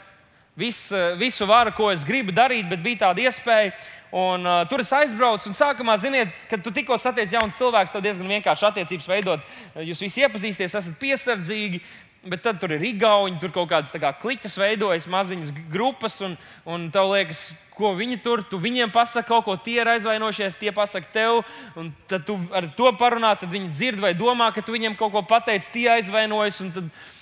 [0.57, 3.73] vis, eh, visu varu, ko es gribu darīt, bet bija tāda iespēja.
[4.11, 8.03] Un, uh, tur es aizbraucu, un sākumā, ziniet, kad tu tikko satiec jaunu cilvēku, tad
[8.03, 9.45] diezgan vienkārši attiecības veidot.
[9.87, 11.79] Jūs visi iepazīsties, esat piesardzīgi,
[12.21, 16.35] Bet tad tur ir īgauni, tur kaut kādas kā kliķas veidojas, maziņas grupas, un,
[16.69, 20.69] un tev liekas, ko viņi tur, tu viņiem pasaki kaut ko, tie ir aizvainojušies, tie
[20.77, 21.41] pasaki tev,
[21.81, 25.15] un tad tu ar to parunā, tad viņi dzird vai domā, ka tu viņiem kaut
[25.15, 26.61] ko pateici, tie aizvainojas.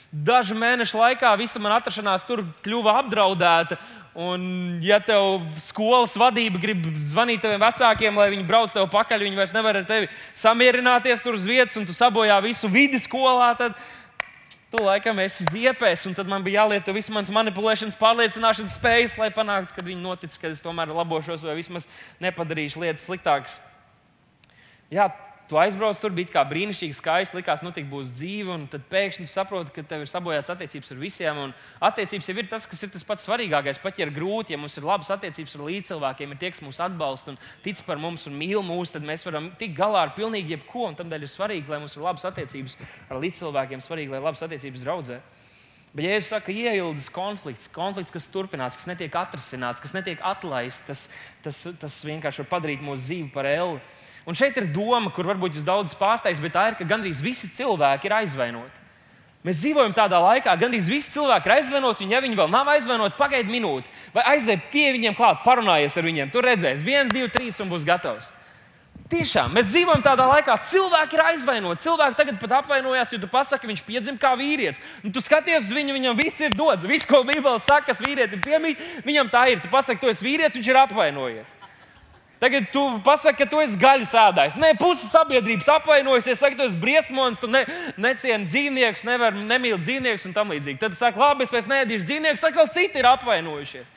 [0.08, 3.76] Dažu mēnešu laikā visa mana atrašanās tur kļuva apdraudēta.
[4.18, 9.38] Un, ja tev skolas vadība grib zvanīt taviem vecākiem, lai viņi brauc tev pakaļ, viņi
[9.38, 13.76] vairs nevar ar tevi samierināties tur uz vietas, un tu sabojā visu vidi skolā, tad
[14.72, 16.06] tu laikam esi ziepēs.
[16.08, 20.34] Un tad man bija jālieto visas manas manipulēšanas, pārliecināšanas spējas, lai panāktu, ka viņi notic,
[20.40, 21.88] ka es tomēr labošos vai vismaz
[22.24, 23.58] nepadarīšu lietas sliktākas.
[24.92, 25.10] Jā,
[25.48, 29.24] Tu aizbrauc tur, bija kā brīnišķīgi, skaisti, likās, nu, tik būs dzīve, un tad pēkšņi
[29.32, 31.38] saproti, ka tev ir sabojāts attiecības ar visiem.
[31.88, 33.80] Attiecības jau ir tas, kas ir tas pats svarīgākais.
[33.80, 36.82] Pat ja ir grūti, ja mums ir labas attiecības ar līdzcilvēkiem, ir tie, kas mūs
[36.84, 40.52] atbalsta un tic par mums un mīl mūs, tad mēs varam tikt galā ar pilnīgi
[40.52, 40.90] jebko.
[40.98, 42.76] Tādēļ ir svarīgi, lai mums ir labas attiecības
[43.08, 45.22] ar līdzcilvēkiem, svarīgi, lai ir labas attiecības draudzē.
[45.94, 50.84] Bet, ja es saku, ieilgas konflikts, konflikts, kas turpinās, kas netiek atrisināts, kas netiek atlaists,
[50.84, 51.06] tas,
[51.40, 53.80] tas, tas vienkārši var padarīt mūsu dzīvi par elli.
[54.26, 57.48] Un šeit ir doma, kur varbūt jūs daudz pārsteigts, bet tā ir, ka gandrīz visi
[57.52, 58.86] cilvēki ir aizvainoti.
[59.46, 62.68] Mēs dzīvojam tādā laikā, ka gandrīz visi cilvēki ir aizvainoti, un ja viņi vēl nav
[62.74, 66.32] aizvainoti, pagaidi minūti, vai aiziet pie viņiem klāt, parunājies ar viņiem.
[66.34, 68.32] Tur redzēs, viens, divi, trīs un būs gatavs.
[69.08, 71.80] Tiešām mēs dzīvojam tādā laikā, kad cilvēki ir aizvainoti.
[71.86, 74.82] Cilvēki tagad pat apvainojās, jo tu pasaki, ka viņš piedzima kā vīrietis.
[75.00, 76.84] Un tu skaties uz viņu, viņam viss ir dots.
[76.84, 79.62] Viss, ko Bībelē saka, kas vīrietim piemīt, viņam tā ir.
[79.64, 81.54] Tu pasaki, tu esi vīrietis, viņš ir apvainojies.
[82.38, 84.56] Tagad tu pasaki, ka tu esi gaļas ēdājs.
[84.62, 87.64] Nē, pusi sabiedrības apvainojas, saka, tu esi briesmonis, tu ne,
[87.98, 90.78] necieni dzīvniekus, nevar nemīli dzīvniekus un tam līdzīgi.
[90.78, 93.90] Tad tu saki, labi, es vairs neēdīšu dzīvniekus, atkal citi ir apvainojušies.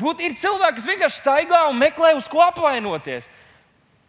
[0.00, 3.30] Būt ir cilvēki, kas vienkārši staigā un meklē, uz ko apvainoties.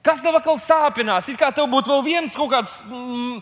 [0.01, 1.29] Kas tev atkal sāpinās?
[1.29, 3.41] It kā tev būtu vēl viens kaut kāds, mm,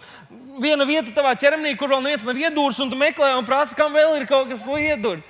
[0.60, 3.96] viena vieta tavā ķermenī, kur vēl neviens nav iedūris, un tu meklē un prasa, kam
[3.96, 5.24] vēl ir kaut kas, ko iedurt.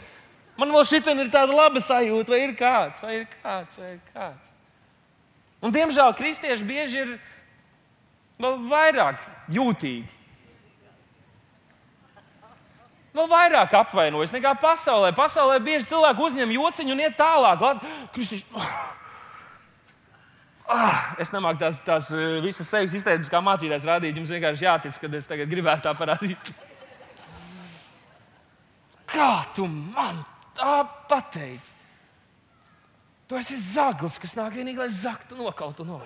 [0.59, 3.99] Man vēl šī ir tāda laba sajūta, vai ir kāds, vai ir kāds, vai ir
[4.13, 4.53] kāds.
[5.59, 7.17] Un, diemžēl kristieši bieži ir
[8.39, 9.19] vēl vairāk
[9.51, 10.17] jūtīgi.
[13.15, 15.09] Vēl vairāk apvainojas nekā pasaulē.
[15.17, 17.65] Pasaulē bieži cilvēki uzņem jociņu un iet tālāk.
[18.13, 18.45] Kristieši,
[20.69, 24.17] Ah, es nemāku tās, tās eh, visas sevis izteiksmes, kā mācītājs rādīt.
[24.19, 26.51] Jums vienkārši jātic, ka es tagad gribētu tā parādīt.
[29.09, 30.21] Kā tu man
[30.59, 30.75] tā
[31.09, 31.75] pateici.
[33.29, 35.99] Tu esi zaglis, kas nāk vienīgi, lai zaktu, nokautu no.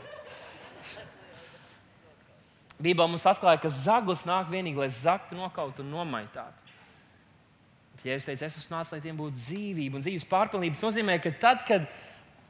[2.84, 6.60] Bībelē mums atklāja, ka zaglis nāk vienīgi, lai zaktu, nokautu un nomaitātu.
[8.04, 11.16] Ja es teicu, es esmu nācis, lai tiem būtu dzīvība un dzīves pārpilnība, tas nozīmē,
[11.24, 11.86] ka tad, kad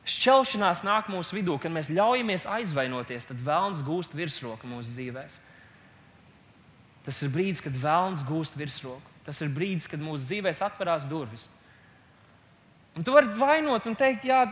[0.09, 5.35] šķelšanās nāk mūsu vidū, kad mēs ļaujamies aizvainoties, tad vēlams gūst virsroku mūsu dzīvēm.
[7.05, 9.13] Tas ir brīdis, kad vēlams gūst virsroku.
[9.27, 11.45] Tas ir brīdis, kad mūsu dzīvēm atverās durvis.
[12.93, 14.43] Un tu vari vainot un teikt, jā,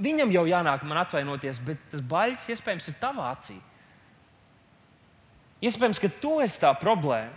[0.00, 3.58] viņam jau jānāk man atvainoties, bet tas baļķis iespējams ir tavā acī.
[5.62, 7.34] Iespējams, ka tu esi tā problēma.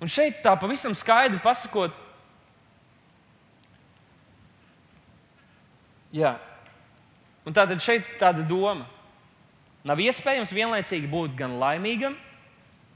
[0.00, 1.92] Un šeit tā pavisam skaidri pasakot,
[6.16, 6.34] jā,
[7.44, 8.88] un tātad šeit tāda doma.
[9.84, 12.16] Nav iespējams vienlaicīgi būt gan laimīgam,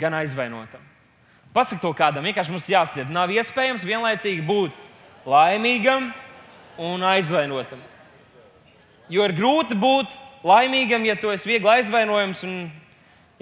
[0.01, 0.83] gan aizvainotam.
[1.55, 3.13] Pasaki to kādam, vienkārši mums jāsadzird.
[3.15, 4.75] Nav iespējams vienlaicīgi būt
[5.29, 6.11] laimīgam,
[6.79, 7.81] un aizvainotam.
[9.13, 10.15] Jo ir grūti būt
[10.47, 12.55] laimīgam, ja tu esi viegli aizvainojams, un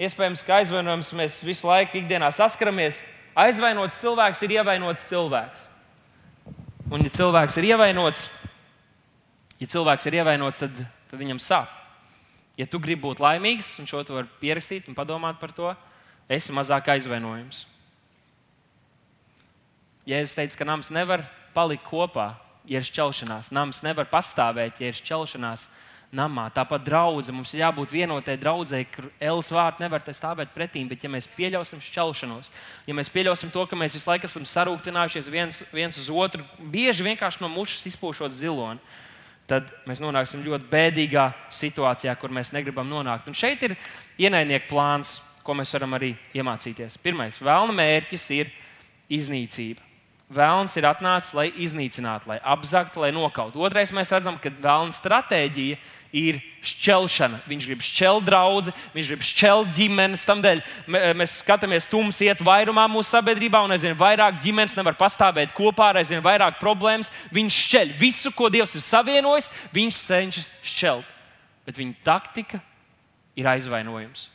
[0.01, 3.01] iespējams, ka aizvainojums mēs visu laiku ikdienā saskaramies.
[3.33, 5.67] Aizvainots cilvēks ir ievainots cilvēks.
[6.91, 8.27] Un, ja cilvēks ir ievainots,
[9.57, 11.71] ja cilvēks ir ievainots, tad, tad viņam sāp.
[12.59, 15.71] Ja tu gribi būt laimīgs, un šo tu vari pierakstīt un padomāt par to,
[16.29, 17.63] esi mazāk aizvainojams.
[20.05, 21.23] Ja es teicu, ka nams nevar
[21.55, 22.33] palikt kopā,
[22.69, 23.51] ja ir šķelšanās.
[23.55, 25.67] Nams nevar pastāvēt, ja ir šķelšanās
[26.13, 26.45] namā.
[26.53, 30.83] Tāpat draudzē mums ir jābūt vienotai draudzēji, kur Elas vārds nevar stāvēt pretī.
[30.87, 32.51] Bet, ja mēs pieļausim šķelšanos,
[32.87, 37.05] ja mēs pieļausim to, ka mēs visu laiku esam sarūktinājušies viens, viens uz otru, bieži
[37.07, 38.81] vienkārši no mušas izpūšot ziloni,
[39.49, 43.27] tad mēs nonāksim ļoti bēdīgā situācijā, kur mēs negribam nonākt.
[43.27, 43.75] Un šeit ir
[44.21, 47.01] ienaidnieka plāns, ko mēs varam arī iemācīties.
[47.03, 48.53] Pirmais, vēlna mērķis ir
[49.11, 49.92] iznīcība.
[50.31, 53.59] Vēlns ir atnācis, lai iznīcinātu, lai apzaktu, lai nokautu.
[53.61, 55.77] Otrais, mēs redzam, ka vēlna stratēģija
[56.13, 57.41] ir šķelšana.
[57.49, 60.25] Viņš grib šķelt draugu, viņš grib šķelt ģimenes.
[60.29, 60.61] Tādēļ
[61.19, 66.23] mēs skatāmies, tums iet vairumā mūsu sabiedrībā, un aizvien vairāk ģimenes nevar pastāvēt kopā, aizvien
[66.23, 67.11] vairāk problēmas.
[67.33, 71.13] Viņš šķeļ visu, ko Dievs ir savienojis, viņš cenšas šķelt.
[71.67, 72.61] Bet viņa taktika
[73.39, 74.27] ir aizvainojums.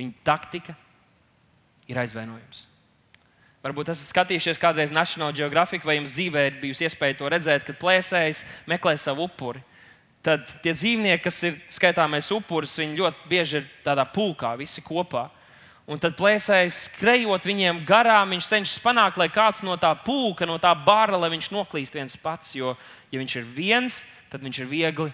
[0.00, 0.76] Viņa taktika
[1.90, 2.69] ir aizvainojums.
[3.60, 7.76] Varbūt esat skatījušies kādreiz National Geographic, vai jums dzīvē ir bijusi iespēja to redzēt, kad
[7.80, 9.60] plēsējs meklē savu upuri.
[10.24, 15.26] Tad tie dzīvnieki, kas ir skaitāmais upuris, viņi ļoti bieži ir tādā pulkā, visi kopā.
[15.90, 20.56] Un tad plēsējs skrejot viņiem garām, viņš cenšas panākt, lai kāds no tā pulka, no
[20.62, 22.54] tā bara, lai viņš noklīst viens pats.
[22.56, 22.76] Jo,
[23.12, 24.00] ja viņš ir viens,
[24.32, 25.10] tad viņš ir viegli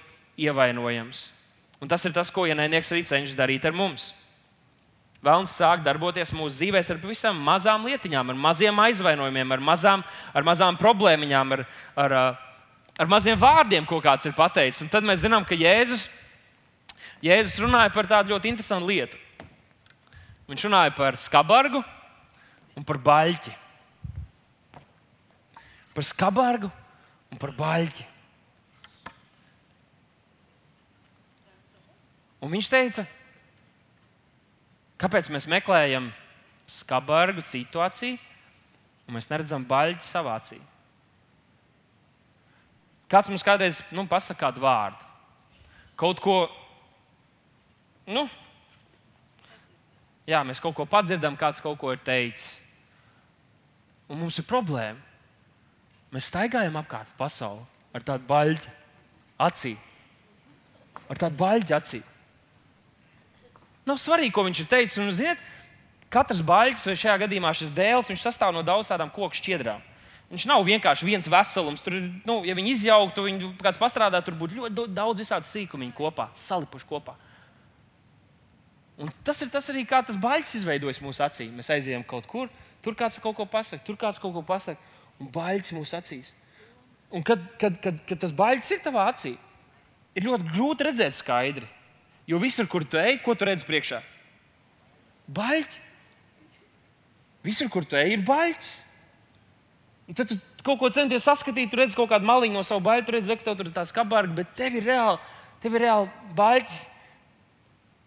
[0.46, 1.30] ievainojams.
[1.80, 4.10] Un tas ir tas, ko ienaidnieks arī cenšas darīt ar mums.
[5.26, 10.46] Vēlams sāk darboties mūsu dzīvēm ar pavisam mazām lietiņām, ar maziem aizvainojumiem, ar mazām, ar
[10.46, 11.64] mazām problēmiņām, ar,
[11.98, 12.14] ar,
[12.94, 14.84] ar maziem vārdiem, ko kāds ir pateicis.
[14.84, 16.06] Un tad mēs zinām, ka Jēzus,
[17.26, 19.18] Jēzus runāja par tādu ļoti interesantu lietu.
[20.46, 21.82] Viņš runāja par skabargu
[22.78, 23.54] un par baļķi.
[25.96, 26.70] Par skabargu
[27.32, 28.06] un par baļķi.
[32.46, 33.08] Un viņš teica,
[35.06, 36.10] kāpēc mēs meklējam
[36.66, 38.18] skabargu situāciju,
[39.06, 40.58] un mēs neredzam baļķi savā acī.
[43.06, 44.98] Kāds mums kādreiz nu, pasakā kādu vārdu,
[45.94, 46.34] kaut ko,
[48.10, 48.24] nu,
[50.26, 52.56] jā, mēs kaut ko padzirdam, kāds kaut ko ir teicis.
[54.10, 54.98] Un mums ir problēma.
[56.14, 57.62] Mēs staigājam apkārt pasauli
[57.94, 58.74] ar tādu baļķi
[59.46, 59.72] acī.
[61.06, 62.02] Ar tādu baļķi acī.
[63.86, 64.98] Nav svarīgi, ko viņš ir teicis.
[64.98, 65.42] Un, ziniet,
[66.12, 69.84] katrs baļķis, vai šajā gadījumā šis dēls, sastāv no daudz tādām koku šķiedrām.
[70.26, 71.82] Viņš nav vienkārši viens veselums.
[71.84, 71.94] Tur,
[72.26, 76.88] nu, ja viņi izjauktu, viņi kāds pastrādā, tur būtu ļoti daudz visādi sīkumiņu kopā, salipuši
[76.88, 77.14] kopā.
[78.98, 81.52] Un tas ir tas arī, kā tas baļķis izveidojas mūsu acīs.
[81.52, 82.50] Mēs aizejam kaut kur,
[82.82, 84.80] tur kāds kaut ko pasakā, tur kāds kaut ko pasakā,
[85.20, 86.32] un baļķis mūsu acīs.
[87.14, 89.36] Un kad, kad, kad, kad tas baļķis ir tavā acī,
[90.16, 91.68] ir ļoti grūti redzēt skaidri.
[92.26, 94.00] Jo visur, kur tu ej, ko tu redz priekšā?
[95.36, 95.78] Baļķi.
[97.46, 98.72] Visur, kur tu ej, ir baļķis.
[100.06, 103.06] Un tad tu kaut ko centies saskatīt, tu redz kaut kādu maliņu no savu baļķu,
[103.06, 105.18] tu redz, ka tev tur ir tāds kabargs, bet tev ir reāli,
[105.62, 106.06] tev ir reāli
[106.38, 106.80] baļķis.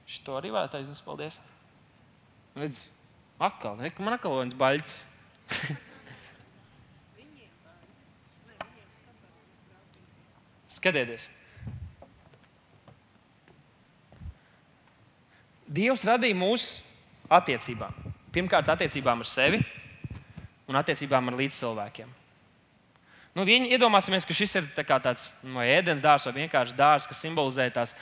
[0.10, 1.36] Šo arī varētu aiznest, paldies.
[2.60, 2.78] Redz,
[3.40, 4.96] atkal, ne, man atkal viens baļķis.
[10.80, 11.24] Skatieties!
[15.80, 16.82] Dievs radīja mūsu
[17.32, 17.96] attiecībām.
[18.36, 19.60] Pirmkārt, attiecībām ar sevi
[20.70, 22.10] un attiecībām ar līdzcilvēkiem.
[23.38, 27.22] Nu, viņi iedomāsimies, ka šis ir tā tāds no ēdienas dārsts vai vienkārši dārsts, kas
[27.24, 27.94] simbolizē tās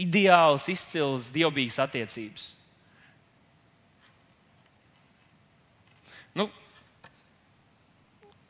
[0.00, 2.48] ideālas, izcils, dievbijīgas attiecības.
[6.34, 6.48] Nu,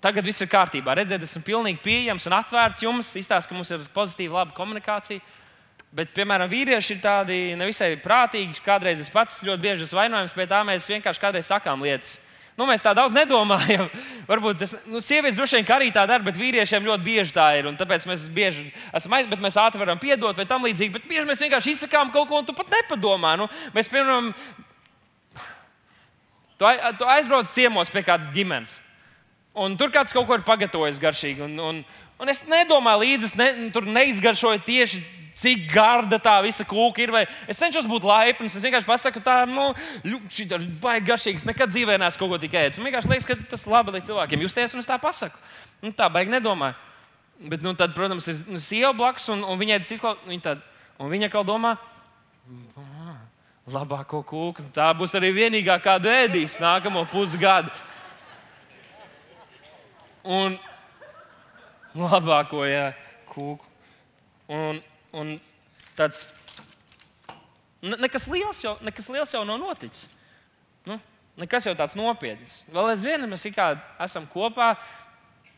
[0.00, 0.94] tagad viss ir kārtībā.
[0.96, 3.12] Redziet, esmu pilnīgi pieejams un atvērts jums.
[3.18, 5.24] Izstāsta, ka mums ir pozitīva, laba komunikācija.
[5.90, 8.60] Bet, piemēram, vīrieši ir tādi nevisai prātīgi.
[8.62, 12.20] Kādreiz es pats ļoti bieži esmu vainojams, pie tā mēs vienkārši kādreiz sakām lietas.
[12.58, 13.88] Nu, mēs tā daudz nedomājam.
[14.30, 17.70] Varbūt tas nu, sievietes droši vien arī tā dara, bet vīriešiem ļoti bieži tā ir.
[17.80, 20.92] Tāpēc mēs bieži esam aiz, bet mēs ātri varam piedot vai tam līdzīgi.
[20.94, 23.32] Bet bieži mēs vienkārši izsakām kaut ko, un tu pat nepadomā.
[23.40, 24.30] Nu, mēs, piemēram,
[26.60, 28.76] tu aizbrauc ciemos pie kādas ģimenes.
[29.58, 31.42] Un tur kāds kaut ko ir pagatavojis garšīgi.
[31.48, 31.82] Un, un,
[32.20, 35.02] un es nedomāju līdzi, es ne, tur neizgaršoju tieši
[35.40, 37.12] cik garda tā visa kūka ir.
[37.48, 38.56] Es cenšos būt laipns.
[38.56, 39.70] Es vienkārši pasaku, tā nu,
[40.04, 41.46] ir baigi garšīga.
[41.48, 42.80] Nekad dzīvē neesmu kaut ko tik ēdis.
[42.80, 45.40] Man vienkārši liekas, ka tas ir labi, lai cilvēkiem justies, un es tā pasaku.
[45.80, 46.76] Nu, tā baigi nedomāju.
[47.40, 50.26] Bet, nu, tad, protams, ir nu, sieva blakus, un, un viņai tas izklausās.
[50.28, 50.58] Viņa,
[51.08, 51.78] viņa kā domā,
[53.70, 54.66] labāko kūku.
[54.76, 57.72] Tā būs arī vienīgā, kādu ēdīs nākamo pusgadu.
[60.20, 60.58] Un
[61.96, 62.92] labāko jā,
[63.32, 63.66] kūku.
[64.50, 64.80] Un,
[65.16, 65.34] Un
[65.98, 66.28] tāds
[67.82, 70.06] nekas liels jau, nekas liels jau nav noticis.
[70.86, 71.00] Nu,
[71.40, 72.60] nekas jau tāds nopietns.
[72.70, 74.74] Vēl aizvien mēs esam kopā.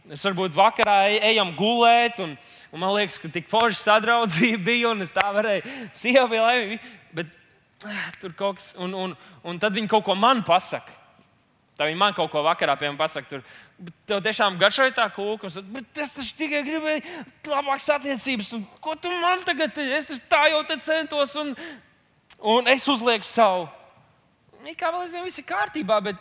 [0.08, 2.32] Mēs varbūt vakarā ejam gulēt, un,
[2.74, 6.88] un man liekas, ka tik forša sadraudzība bija, un es tā varēju, sieva bija laimīga.
[7.14, 7.28] Bet
[7.86, 9.14] ah, tur kaut kas, un, un,
[9.46, 10.96] un tad viņi kaut ko man pasaka.
[11.82, 13.26] Tā viņi man kaut ko vakarā pie manis pasaka.
[13.26, 13.40] Tur,
[14.06, 15.48] Tev tiešām garšoja tā kūka.
[15.50, 18.52] Es taču tikai gribēju labākas attiecības.
[18.54, 20.14] Un, ko tu man tagad teici?
[20.14, 21.50] Es tā jau te centos, un,
[22.52, 23.64] un es uzlieku savu.
[24.78, 26.20] Kā vēl aizvien viss ir kārtībā, bet,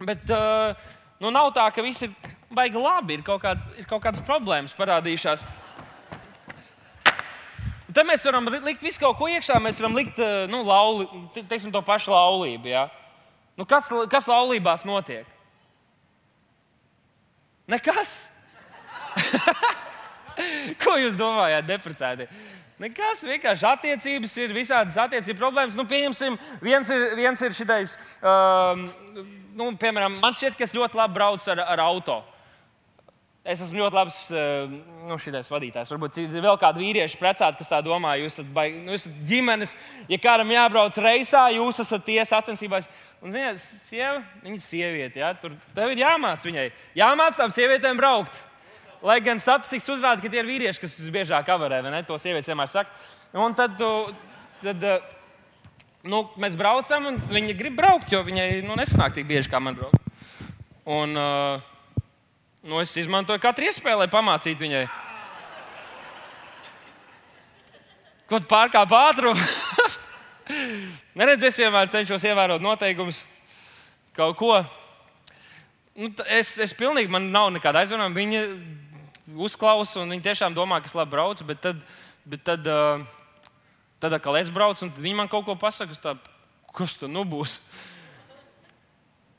[0.00, 0.72] bet uh,
[1.20, 2.14] nu nav tā, ka viss ir
[2.48, 3.18] baigi labi.
[3.18, 5.44] Ir kaut, kād, ir kaut kādas problēmas parādījušās.
[7.90, 9.60] Tad mēs varam likt visu kaut ko iekšā.
[9.60, 11.04] Mēs varam likt uh, nu, lauli,
[11.36, 12.72] teiksim, to pašu laulību.
[12.72, 12.86] Ja?
[13.60, 15.28] Nu, kas, kas laulībās notiek?
[17.68, 18.22] Nekas.
[20.80, 22.24] Ko jūs domājat, deprecēti?
[22.80, 25.76] Nekas, vienkārši attiecības ir visādas attiecību problēmas.
[25.76, 27.92] Nu, pieņemsim, viens ir, viens ir šitais,
[28.24, 28.86] um,
[29.52, 32.29] nu, piemēram, man šķiet, ka es ļoti labi braucu ar, ar automašīnu.
[33.40, 34.72] Es esmu ļoti labs eh,
[35.08, 35.88] nu, vadītājs.
[35.94, 38.12] Varbūt ir vēl kādi vīrieši precēti, kas tā domā.
[38.20, 39.72] Jūs esat, baigi, nu, esat ģimenes,
[40.12, 42.88] ja kādam jābrauc reisā, jūs esat tiesa sacensībās.
[43.24, 45.22] Un, ziniet, sieva, viņa ir sieviete.
[45.22, 45.32] Ja?
[45.40, 46.66] Tur tev ir jāmāc viņai.
[47.00, 48.36] Jāmāc tām sievietēm braukt.
[49.08, 52.04] Lai gan statistikas uzrāda, ka tie ir vīrieši, kas visbiežāk avarē, vai ne?
[52.04, 52.92] To sievietes vienmēr saka.
[53.40, 53.80] Un tad,
[54.60, 55.10] tad eh,
[56.04, 59.80] nu, mēs braucam, un viņa grib braukt, jo viņai nu, nesanāk tik bieži kā man
[59.80, 59.96] braukt.
[60.90, 61.70] Un, uh,
[62.60, 64.82] Nu, es izmantoju katru iespēju, lai pamācītu viņai.
[68.28, 69.46] Kaut pārkāpj ātrumu.
[71.18, 73.22] Neredzēs, vienmēr cenšos ievērot noteikumus,
[74.16, 74.58] kaut ko.
[75.96, 78.18] Nu, es, es pilnīgi, man nav nekāda aizvainojuma.
[78.18, 78.44] Viņa
[79.40, 81.80] uzklausa, un viņa tiešām domā, ka es labi braucu, bet tad,
[82.28, 83.00] bet tad, uh,
[84.04, 86.14] tad atkal es braucu, un viņi man kaut ko pasaka, tā,
[86.76, 87.56] kas tur nu būs.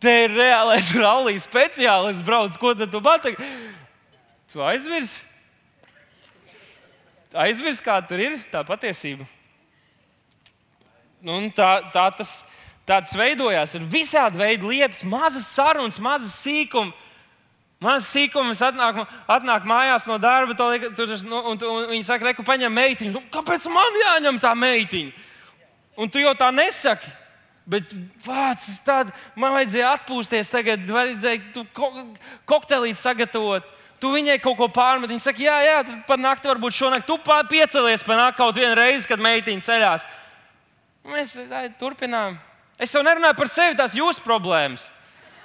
[0.01, 3.51] Te ir reālais rallija speciālists, brauc, ko tad tu pataki?
[4.51, 5.27] Tu aizmirsti?
[7.31, 9.23] Aizmirsti, kā tur ir tā patiesība.
[11.23, 12.41] Nu, tā, tā tas
[12.89, 13.77] tāds veidojās.
[13.77, 16.91] Ir visādi veidi lietas, mazas sarunas, mazas sīkumi.
[17.81, 18.99] Mazas sīkumas atnāk,
[19.31, 23.23] atnāk mājās no darba, liek, tur, nu, un, un, un viņi saka, reku, paņem meitiņu.
[23.33, 25.23] Kāpēc man jāņem tā meitiņa?
[26.01, 27.09] Un tu jau tā nesaki.
[27.71, 27.93] Bet
[28.25, 31.91] vārds tāds, man vajadzēja atpūsties, tagad vajadzēja ko,
[32.49, 33.67] kokteilīt sagatavot.
[34.01, 35.11] Tu viņai kaut ko pārmet.
[35.11, 35.77] Viņa saka, jā, jā,
[36.09, 40.07] par nakti varbūt šonakt tu piecelies par nakti kaut vienu reizi, kad meitiņa ceļās.
[41.07, 42.39] Mēs tā, turpinām.
[42.81, 44.87] Es jau nerunāju par sevi, tās jūsu problēmas.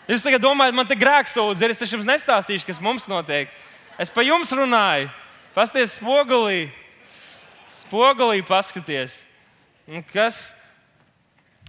[0.08, 3.52] Jūs tagad domājat, man te grēksūdz ir, es jums nestāstīšu, kas mums notiek.
[4.00, 5.10] Es pa jums runāju.
[5.54, 6.66] Pasties spogulī,
[7.84, 9.20] spogulī paskaties.
[9.86, 10.48] Un kas?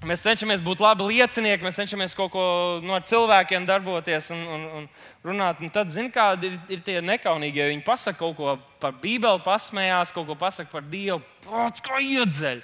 [0.05, 2.43] Mēs cenšamies būt labi liecinieki, mēs cenšamies kaut ko
[2.83, 4.83] nu, ar cilvēkiem darboties un, un, un
[5.25, 5.63] runāt.
[5.65, 7.63] Un tad, zināmā kādi ir, ir tie nekaunīgie.
[7.71, 11.23] Viņi pasaka kaut ko par Bībeli, pasmējās, kaut ko pasaka par Dievu.
[11.47, 12.61] Pats kā iedzeļ.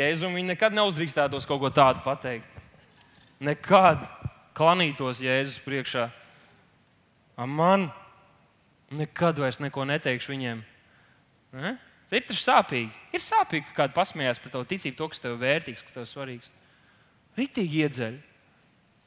[0.00, 2.48] Jēzus viņi nekad neuzdrīkstētos kaut ko tādu pateikt.
[3.44, 4.06] Nekad
[4.56, 6.08] klanītos Jēzus priekšā.
[7.44, 7.90] Man
[8.96, 10.64] nekad vairs neko neteikšu viņiem.
[11.60, 11.76] Ne?
[12.10, 12.90] Ir tas sāpīgi.
[13.14, 16.02] Ir sāpīgi, ka kāds pasmējās par tavu ticību, to, kas tev ir vērtīgs, kas tev
[16.02, 16.50] ir svarīgs.
[17.38, 18.18] Ritīgi iedzeļ.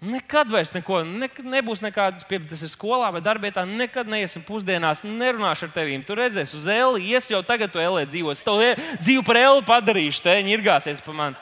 [0.03, 3.51] Nekad vairs neko, ne, nebūs nekādas, piemēram, tas ir skolā vai darbā.
[3.67, 5.95] Nekad neiesim pusdienās, nerunāšu ar tevi.
[6.03, 8.41] Tu redzēsi, uz Eli, ies jau tagad, tu Elē dzīvos.
[8.41, 11.39] Es tev dzīvu par Eli padarīšu, te viņi ir gāsies pa mani.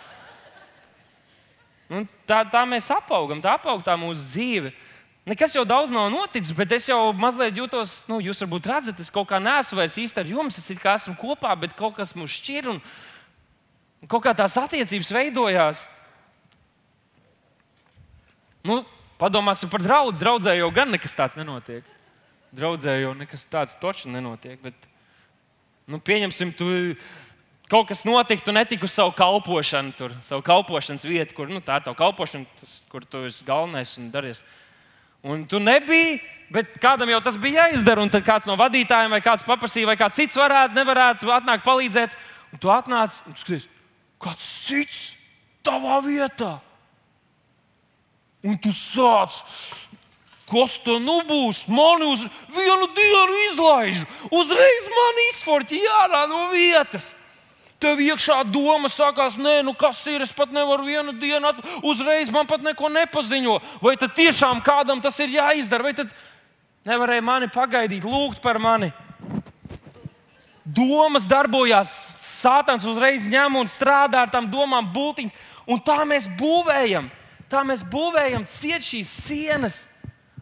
[1.92, 4.72] Un tā, tā mēs apaugam, tā apaug tā mūsu dzīve.
[5.26, 9.12] Nekas jau daudz nav noticis, bet es jau mazliet jūtos, nu, jūs varbūt redzat, es
[9.14, 12.34] kaut kā neesmu vairs īsti ar jums, es kā esmu kopā, bet kaut kas mūs
[12.40, 12.80] šķir un
[14.10, 15.84] kaut kā tās attiecības veidojās.
[18.66, 18.82] Nu,
[19.22, 20.18] padomāsim par draugu.
[20.18, 21.86] Draudzē jau gan nekas tāds nenotiek.
[22.58, 24.58] Draudzē jau nekas tāds točs nenotiek.
[24.62, 24.90] Bet,
[25.90, 26.68] nu, pieņemsim, tu
[27.72, 31.80] kaut kas notika, tu netiki uz savu kalpošanu, tur, savu kalpošanas vietu, kur nu, tā
[31.80, 34.44] ir tava kalpošana, tas, kur tu esi galvenais un darīsi.
[35.22, 36.18] Un tu nebiji,
[36.54, 38.02] bet kādam jau tas bija jāizdara.
[38.02, 42.18] Un tad kāds no vadītājiem vai kāds paprasīja, vai kāds cits varētu, nevarētu atnākt palīdzēt.
[42.52, 43.70] Un tu atnāc un skaties,
[44.22, 45.06] kāds cits
[45.66, 46.58] tavā vietā.
[48.42, 49.44] Un tu sāc.
[50.52, 51.64] Kas tā nu būs?
[51.72, 54.02] Mani uz vienu dienu izlaiž.
[54.36, 57.14] Uzreiz man izforķi ārā no vietas.
[57.82, 61.62] Tev iekšā doma sākās, nē, nu kas ir, es pat nevaru vienu dienu, at...
[61.82, 63.56] uzreiz man pat neko nepaziņo.
[63.82, 66.14] Vai tad tiešām kādam tas ir jāizdara, vai tad
[66.86, 68.92] nevarēja mani pagaidīt, lūgt par mani?
[70.62, 75.34] Domas darbojās, sātans uzreiz ņem un strādā ar tām domām, būtiņas,
[75.66, 77.10] un tā mēs būvējam.
[77.52, 79.82] Tā mēs būvējam ciet šīs sienas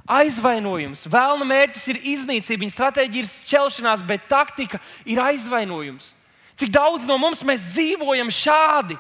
[0.09, 1.07] aizvainojums.
[1.09, 6.13] Vēlna mērķis ir iznīcība, viņa stratēģija ir šķelšanās, bet taktika ir aizvainojums.
[6.59, 7.39] Cik daudz no mums
[7.71, 8.97] dzīvojam šādi?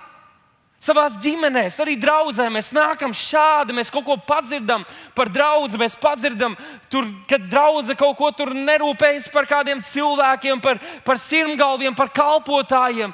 [0.79, 6.55] Savā ģimenē, arī draudzē mēs nākam šādi, mēs kaut ko padzirdam par draugu, mēs padzirdam,
[6.87, 13.11] tur, kad draudzene kaut ko tur nerūpējas par kādiem cilvēkiem, par, par sirmgalviem, par kalpotājiem.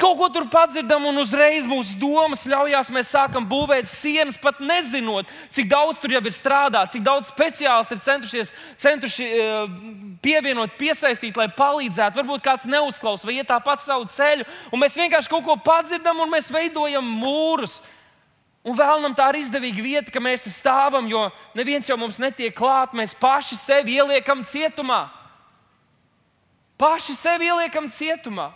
[0.00, 5.28] Kaut ko tur padzirdam, un uzreiz mūsu domas ļaujās, mēs sākam būvēt sienas, pat nezinot,
[5.52, 9.74] cik daudz tur jau ir strādāts, cik daudz speciālisti ir centušies centuši, uh,
[10.24, 12.16] pievienot, piesaistīt, lai palīdzētu.
[12.16, 16.32] Varbūt kāds neuzklaus vai iet tāpat savu ceļu, un mēs vienkārši kaut ko padzirdam, un
[16.32, 17.82] mēs veidojam mūrus.
[18.64, 21.26] Un vēlamies tā ir izdevīga vieta, ka mēs te stāvam, jo
[21.56, 22.96] neviens jau mums netiek klāt.
[22.96, 25.06] Mēs paši sevi ieliekam cietumā.
[26.80, 28.50] Paši sevi ieliekam cietumā.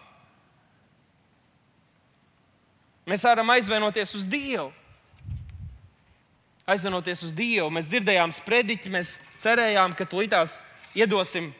[3.05, 4.73] Mēs varam aizvainoties uz Dievu.
[6.67, 7.69] aizvanoties uz Dievu.
[7.71, 10.57] Mēs dzirdējām sprediķi, mēs cerējām, ka tūlītās
[10.97, 11.51] iedosim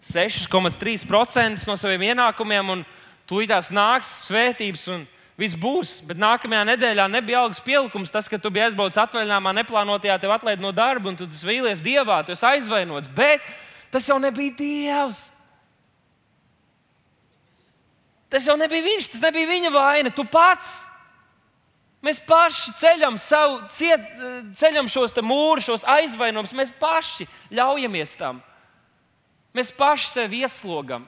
[0.00, 2.86] 6,3% no saviem ienākumiem, un
[3.28, 4.86] tūlītās nāks svētības.
[4.94, 5.04] Un
[5.36, 8.08] Viss būs, bet nākamajā nedēļā nebija algas pielikums.
[8.12, 12.22] Tas, ka tu biji aizbraucis atvaļinājumā, neplānotajā, tev atlaid no darba, un tu vīlies dievā,
[12.24, 13.10] tu esi aizvainots.
[13.12, 13.44] Bet
[13.92, 15.26] tas jau nebija dievs.
[18.32, 20.80] Tas jau nebija viņš, tas nebija viņa vaina, tu pats.
[22.04, 24.02] Mēs paši ceļam, savu, ciet,
[24.58, 26.54] ceļam šos mūrus, šos aizvainojumus.
[26.54, 28.42] Mēs paši ļaujamies tam.
[29.56, 31.06] Mēs paši sevi ieslogam.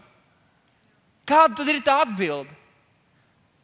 [1.29, 2.55] Kāda tad ir tā atbilde?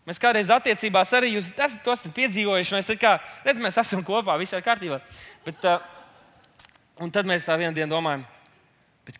[0.04, 2.74] Mēs kādreiz attiecībās arī jūs esat, to esat piedzīvojuši.
[2.76, 4.98] Mēs, kā, redz, mēs esam kopā, viss ir kārtībā.
[5.46, 5.80] Bet, uh,
[7.00, 8.26] un tad mēs tā vienā dienā domājam,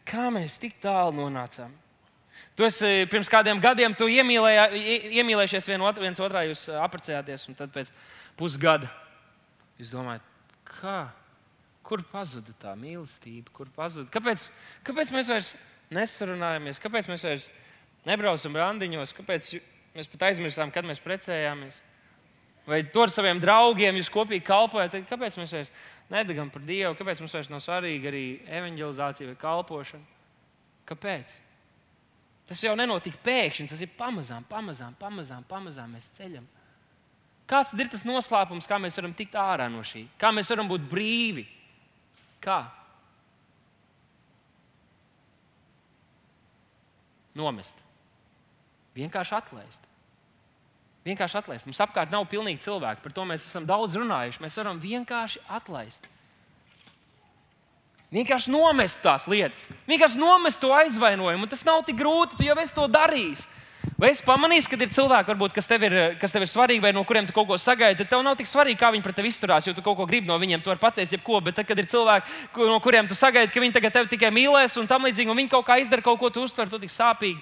[0.04, 1.72] kā mēs tik tālu nonācām?
[2.54, 7.90] Tu esi pirms kādiem gadiem iemīlējies vien otru, viens otrā, jūs apprecējāties, un tad pēc
[8.38, 8.90] pusgada
[9.80, 10.22] jūs domājat,
[10.68, 10.98] kā?
[11.84, 13.50] Kur pazuda tā mīlestība?
[13.52, 14.08] Kur pazuda?
[14.14, 14.46] Kāpēc,
[14.86, 15.50] kāpēc mēs vairs
[15.92, 16.80] nesarunājamies?
[16.80, 17.48] Kāpēc mēs vairs
[18.08, 19.12] nebraucam randiņos?
[19.18, 19.50] Kāpēc
[19.98, 21.76] mēs pat aizmirstām, kad mēs precējāmies?
[22.64, 24.96] Vai tur ar saviem draugiem jūs kopīgi kalpojat?
[25.10, 25.74] Kāpēc mēs vairs
[26.08, 26.94] nedegam par Dievu?
[26.96, 28.24] Kāpēc mums vairs nav svarīga arī
[28.62, 30.06] evanģelizācija vai kalpošana?
[30.88, 31.36] Kāpēc?
[32.48, 36.44] Tas jau nenotika pēkšņi, tas ir pamazām, pamazām, pamazām, pamazām mēs ceļam.
[37.48, 40.06] Kāds ir tas noslēpums, kā mēs varam tikt ārā no šī?
[40.20, 41.44] Kā mēs varam būt brīvi?
[42.44, 42.62] Kā?
[47.36, 47.80] Nomest.
[48.94, 49.88] Vienkārši atlaist.
[51.04, 51.68] Vienkārši atlaist.
[51.68, 54.40] Mums apkārt nav pilnīgi cilvēki, par to mēs esam daudz runājuši.
[54.44, 56.08] Mēs varam vienkārši atlaist.
[58.12, 61.48] Vienkārši nomest tās lietas, vienkārši nomest to aizvainojumu.
[61.50, 63.46] Tas nav tik grūti, tu jau esi to darījis.
[64.00, 66.90] Vai es pamanīju, ka ir cilvēki, varbūt, kas, tev ir, kas tev ir svarīgi, vai
[66.96, 69.30] no kuriem tu kaut ko sagaidi, tad tev nav tik svarīgi, kā viņi pret tevi
[69.30, 71.38] izturās, jo tu kaut ko gribi no viņiem, tu vari pacēst jebko.
[71.44, 74.74] Bet tad, kad ir cilvēki, no kuriem tu sagaidi, ka viņi tagad tevi tikai mīlēs
[74.80, 77.38] un tam līdzīgi, un viņi kaut kā izdara kaut ko, tu uztver to tik sāpīgi.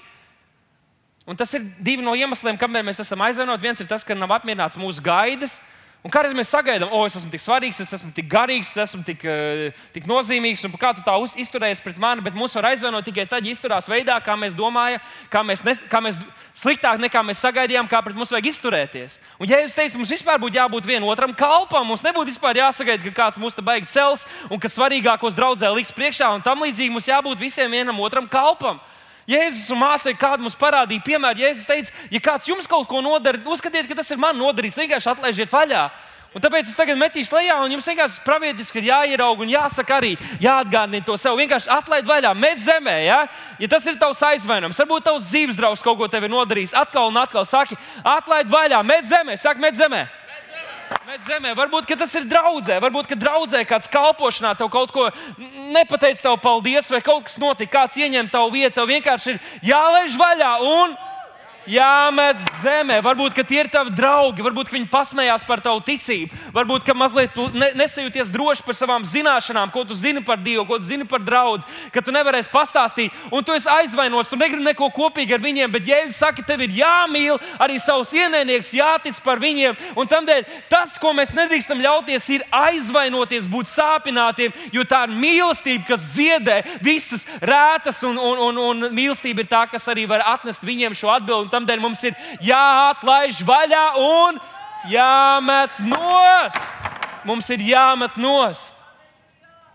[1.26, 3.62] Un tas ir divi no iemesliem, kāpēc mēs esam aizvainoti.
[3.62, 5.60] Viens ir tas, ka nav apmierināts mūsu gaidas,
[6.03, 9.05] Un kādreiz mēs sagaidām, o, es esmu tik svarīgs, es esmu tik garīgs, es esmu
[9.07, 13.07] tik, uh, tik nozīmīgs, un kā tu tā izturējies pret mani, bet mūs var aizvainot
[13.07, 14.98] tikai tad, ja izturās veidā, kā mēs domājam,
[15.30, 16.18] kā mēs, ne, kā mēs
[16.59, 19.14] sliktāk nekā mēs sagaidījām, kā pret mums vajag izturēties.
[19.38, 23.14] Un, ja jūs teicat, mums vispār būtu jābūt vienotram kalpam, mums nebūtu vispār jāsagaida, ka
[23.20, 27.07] kāds mūs te baigi cels un ka svarīgākos draudzē liks priekšā, un tam līdzīgi mums
[27.07, 28.82] jābūt visiem vienam otram kalpam.
[29.32, 31.42] Jēzus un mācīja, kādu mums parādīja piemēru.
[31.46, 35.14] Jēzus teica, ja kāds jums kaut ko nodara, uzskatiet, ka tas ir man nodarīts, vienkārši
[35.14, 35.86] atlaižiet vaļā.
[36.32, 40.14] Un tāpēc es tagad metīšu lejā, un jums vienkārši pravietiski ir jāierauga un jāsaka arī,
[40.40, 41.36] jāatgādina to sev.
[41.36, 43.18] Vienkārši atlaid vaļā, met zemē, ja,
[43.60, 44.80] ja tas ir tavs aizvainojums.
[44.80, 46.72] Varbūt tavs dzīves draugs kaut ko tev ir nodarījis.
[46.80, 50.06] Atkal un atkal saki, atlaid vaļā, met zemē, saka, met zemē.
[51.07, 55.09] Bet zemē, varbūt tas ir draudzē, varbūt draudzē kāds kalpošanā tev kaut ko
[55.72, 58.74] nepateica, tev paldies, vai kaut kas notika, kāds ieņem tavu vietu.
[58.80, 59.40] Tev vienkārši ir
[59.72, 60.95] jālaiž vaļā un
[61.70, 63.00] jāmet zemē.
[63.04, 68.30] Varbūt tie ir tavi draugi, varbūt viņi pasmējās par tavu ticību, varbūt mazliet ne, nesajūties
[68.32, 72.02] droši par savām zināšanām, ko tu zini par Dievu, ko tu zini par draugu, ka
[72.02, 76.20] tu nevarēsi pastāstīt, un tu esi aizvainots, tu negribi neko kopīgi ar viņiem, bet Jēzus
[76.22, 79.76] saka, tev ir jāmīl arī savus ienaidniekus, jātic par viņiem.
[79.98, 85.86] Un tādēļ tas, ko mēs nedrīkstam ļauties, ir aizvainoties, būt sāpinātiem, jo tā ir mīlestība,
[85.92, 90.64] kas ziedē visas rētas, un, un, un, un mīlestība ir tā, kas arī var atnest
[90.66, 94.40] viņiem šo atbildību Tādēļ mums ir jāatlaiž vaļā un
[94.90, 96.70] jāmet nost.
[97.28, 98.81] Mums ir jāmet nost.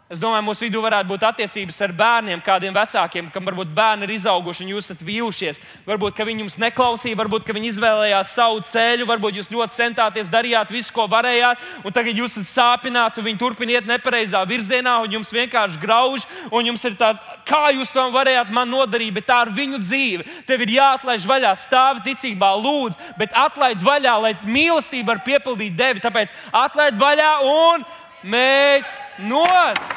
[0.08, 4.14] Es domāju, mūsu vidū varētu būt attiecības ar bērniem, kādiem vecākiem, kam varbūt bērni ir
[4.16, 5.58] izauguši un jūs esat vīlušies.
[5.84, 10.94] Varbūt viņi jums neklausīja, varbūt viņi izvēlējās savu ceļu, varbūt jūs ļoti centāties, darījāt visu,
[10.96, 15.82] ko varējāt, un tagad jūs esat sāpināti, viņi turpina iet nepareizā virzienā, un jums vienkārši
[15.82, 16.24] grauž,
[16.56, 20.28] un jums ir tāds, kā jūs to varējāt man nodarīt, bet tā ir viņu dzīve.
[20.48, 26.06] Tev ir jāatlaiž vaļā, stāvi ticībā, lūdzu, bet atlaid vaļā, lai mīlestība var piepildīt tevi.
[26.08, 27.84] Tāpēc atlaid vaļā un
[28.24, 29.94] mēģini nost!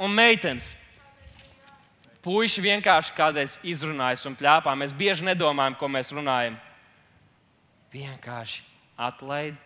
[0.00, 0.72] Un meitenes.
[2.24, 4.72] Puisi vienkārši kādreiz izrunājas un plēpā.
[4.76, 6.56] Mēs bieži nedomājam, ko mēs runājam.
[7.92, 8.62] Vienkārši
[9.00, 9.56] atlaid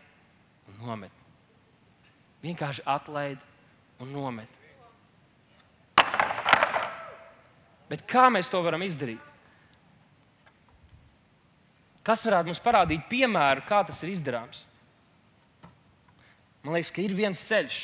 [0.71, 1.23] un nomet.
[2.45, 3.43] Vienkārši atlaid
[4.03, 4.61] un nomet.
[7.91, 9.23] Bet kā mēs to varam izdarīt?
[12.05, 14.65] Kas varētu mums parādīt piemēru, kā tas ir izdarāms?
[16.65, 17.79] Man liekas, ka ir viens ceļš,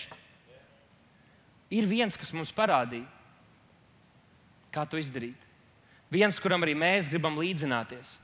[1.70, 3.06] ir viens, kas mums parādīja,
[4.74, 5.48] kā to izdarīt.
[6.10, 8.16] Viens, kuram arī mēs gribam līdzināties.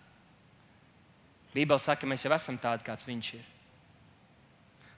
[1.54, 3.44] Bībeli saka, ka mēs jau esam tādi, kāds viņš ir.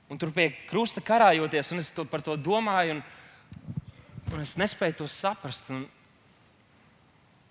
[0.08, 3.02] Un tur pie krusta karājoties, un es to par to domāju, un,
[4.32, 5.68] un es nespēju to saprast.
[5.68, 5.84] Un,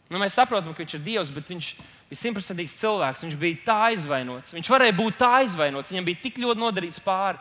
[0.09, 1.69] nu, mēs saprotam, ka viņš ir Dievs, bet viņš
[2.09, 3.23] bija simtprocentīgs cilvēks.
[3.27, 4.55] Viņš bija tā aizvainots.
[4.57, 5.93] Viņš varēja būt tā aizvainots.
[5.93, 7.37] Viņam bija tik ļoti nodarīts pāri.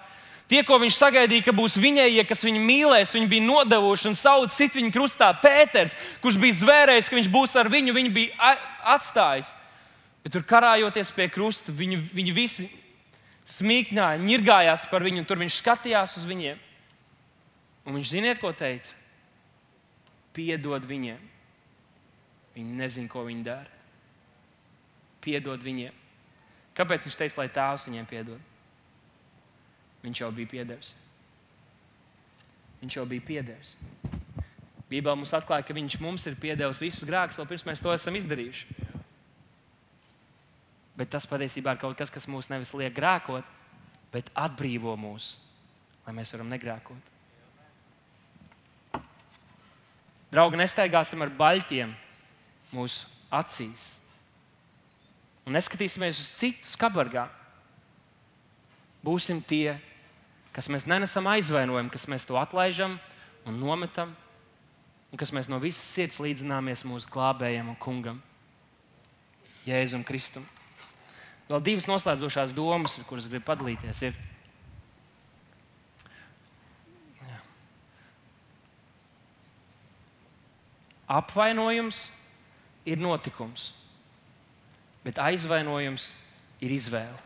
[0.47, 4.53] Tie, ko viņš sagaidīja, ka būs viņējie, kas viņu mīlēs, viņi bija nodevuši un sauc
[4.55, 5.33] citu viņa krustā.
[5.43, 8.53] Pēters, kurš bija zvērējis, ka viņš būs ar viņu, viņu bija
[8.95, 9.51] atstājis.
[10.23, 12.69] Bet tur karājoties pie krusta, viņi, viņi visi
[13.57, 16.63] smīkņāja, nirgājās par viņu, un tur viņš skatījās uz viņiem.
[17.87, 18.95] Un viņš ziniet, ko teica?
[20.35, 21.23] Piedod viņiem.
[22.55, 23.71] Viņi nezina, ko viņi dara.
[25.27, 25.95] Piedod viņiem.
[26.77, 28.56] Kāpēc viņš teica, lai tēvs viņiem piedod?
[30.07, 30.93] Viņš jau bija piedevis.
[32.83, 33.75] Viņš jau bija piedevis.
[34.87, 38.15] Bībelē mums atklāja, ka Viņš mums ir piedevis visus grēkus, vēl pirms mēs to esam
[38.19, 38.77] izdarījuši.
[40.97, 43.45] Bet tas patiesībā ir kaut kas, kas mūs nevis liek grēkot,
[44.15, 45.35] bet atbrīvo mūs,
[46.07, 47.13] lai mēs varam negrēkot.
[50.33, 51.93] Draugi, nestaigāsim ar baļķiem
[52.75, 53.91] mūsu acīs.
[55.47, 57.27] Un neskatīsimies uz citu skabargā.
[59.07, 59.77] Būsim tie,
[60.57, 62.97] kas mēs nenesam aizvainojumu, kas mēs to atlaižam
[63.45, 64.15] un nometam,
[65.13, 68.23] un kas mēs no visas sirds līdzināmies mūsu glābējam un kungam,
[69.67, 70.47] Jēzum Kristum.
[71.47, 74.01] Vēl divas noslēdzošās domas, ar kuras gribu padalīties.
[74.09, 74.17] Ir,
[77.21, 77.39] jā.
[81.21, 82.09] Apvainojums
[82.89, 83.69] ir notikums,
[85.05, 86.15] bet aizvainojums
[86.65, 87.23] ir izvēle.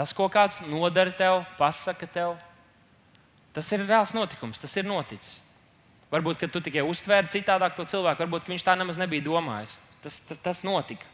[0.00, 2.38] Tas, ko kāds nodara tev, pasaka tev,
[3.52, 5.42] tas ir reāls notikums, tas ir noticis.
[6.08, 9.74] Varbūt, ka tu tikai uztvēri citādāk to cilvēku, varbūt viņš tā nemaz nebija domājis.
[10.00, 11.04] Tas, tas, tas notika.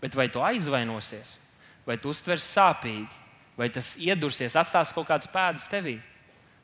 [0.00, 1.34] Bet vai tu aizvainosies,
[1.84, 3.20] vai tu uztversi sāpīgi,
[3.60, 5.98] vai tas iedursies, atstās kaut kādas pēdas tevī,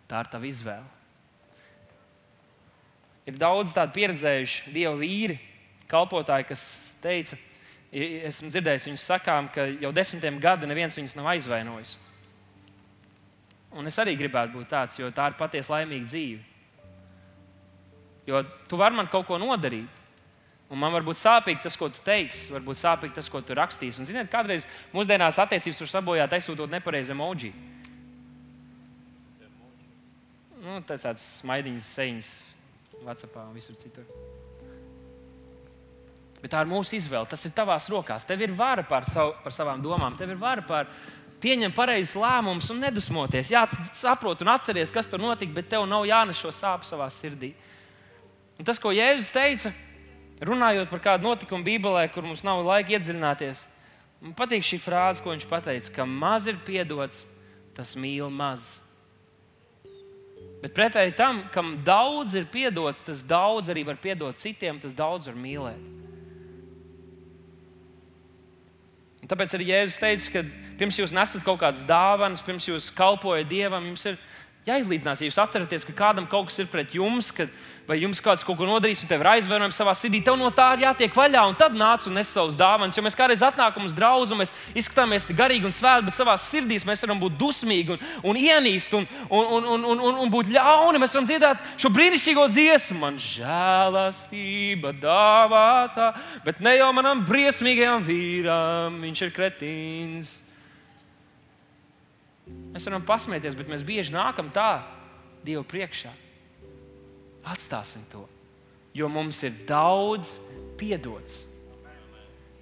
[0.08, 0.88] tā ir tava izvēle.
[3.28, 5.36] Ir daudz tādu pieredzējušu dievu vīri,
[5.92, 6.64] kalpotāji, kas
[7.04, 7.55] teica, ka
[7.96, 11.96] esmu dzirdējis viņus sakām, ka jau desmitiem gadu neviens viņus nav aizvainojis.
[13.76, 16.42] Un es arī gribētu būt tāds, jo tā ir patiesi laimīga dzīve.
[18.26, 20.02] Jo tu vari man kaut ko nodarīt.
[20.66, 24.00] Un man var būt sāpīgi tas, ko tu teiksi, varbūt sāpīgi tas, ko tu rakstīsi.
[24.02, 27.52] Un, ziniet, kādreiz mūsdienās attiecības var sabojāt, aizsūtot nepareizi emoji.
[30.58, 32.32] Nu, tas tāds smaidiņas, sejas,
[33.06, 34.08] Vācijā un visur citur.
[36.42, 37.28] Bet tā ir mūsu izvēle.
[37.30, 38.26] Tas ir tavās rokās.
[38.28, 40.90] Tev ir vara par, savu, par savām domām, tev ir vara par
[41.42, 43.52] pieņemt pareizus lēmumus un nedusmoties.
[43.52, 43.64] Jā,
[43.96, 47.52] saproti un atceries, kas tur notika, bet tev nav jānes šo sāpju savā sirdī.
[48.56, 49.72] Un tas, ko Jēzus teica,
[50.40, 53.66] runājot par kādu notikumu Bībelē, kur mums nav laika iedziļināties,
[54.24, 57.26] man patīk šī frāze, ko viņš teica, ka maz ir piedots,
[57.76, 58.78] tas mīl maz.
[60.62, 65.28] Bet pretēji tam, kam daudz ir piedots, tas daudz arī var piedot citiem, tas daudz
[65.28, 66.05] var mīlēt.
[69.26, 70.40] Un tāpēc arī Jēzus teica, ka
[70.78, 74.20] pirms jūs nesat kaut kādas dāvanas, pirms jūs kalpojat Dievam, jums ir
[74.66, 75.22] jāizlīdzinās.
[75.22, 77.50] Ja jūs atceraties, ka kādam kaut kas ir pret jums, kad
[77.86, 80.72] vai jums kāds kaut ko nodarīs, un tev ir aizvainojums savā sirdī, tev no tā
[80.74, 82.96] ir jātiek vaļā, un tad nāc un nes savus dāvanas.
[82.98, 86.80] Jo mēs kādreiz atnākam uz draugu, un mēs izskatāmies garīgi un svēti, bet savā sirdī
[86.86, 90.50] mēs varam būt dusmīgi un, un ienīst un, un, un, un, un, un, un būt
[90.56, 91.02] ļauni.
[91.02, 96.10] Mēs varam dziedāt šo brīnišķīgo dziesmu, man žēlastība dāvāta,
[96.46, 100.34] bet ne jau manam briesmīgajam vīram, viņš ir kretīns.
[102.46, 104.84] Mēs varam pasmieties, bet mēs bieži nākam tā
[105.46, 106.10] Dievu priekšā.
[107.46, 108.24] Atstāsim to,
[108.94, 110.34] jo mums ir daudz
[110.78, 111.44] piedots.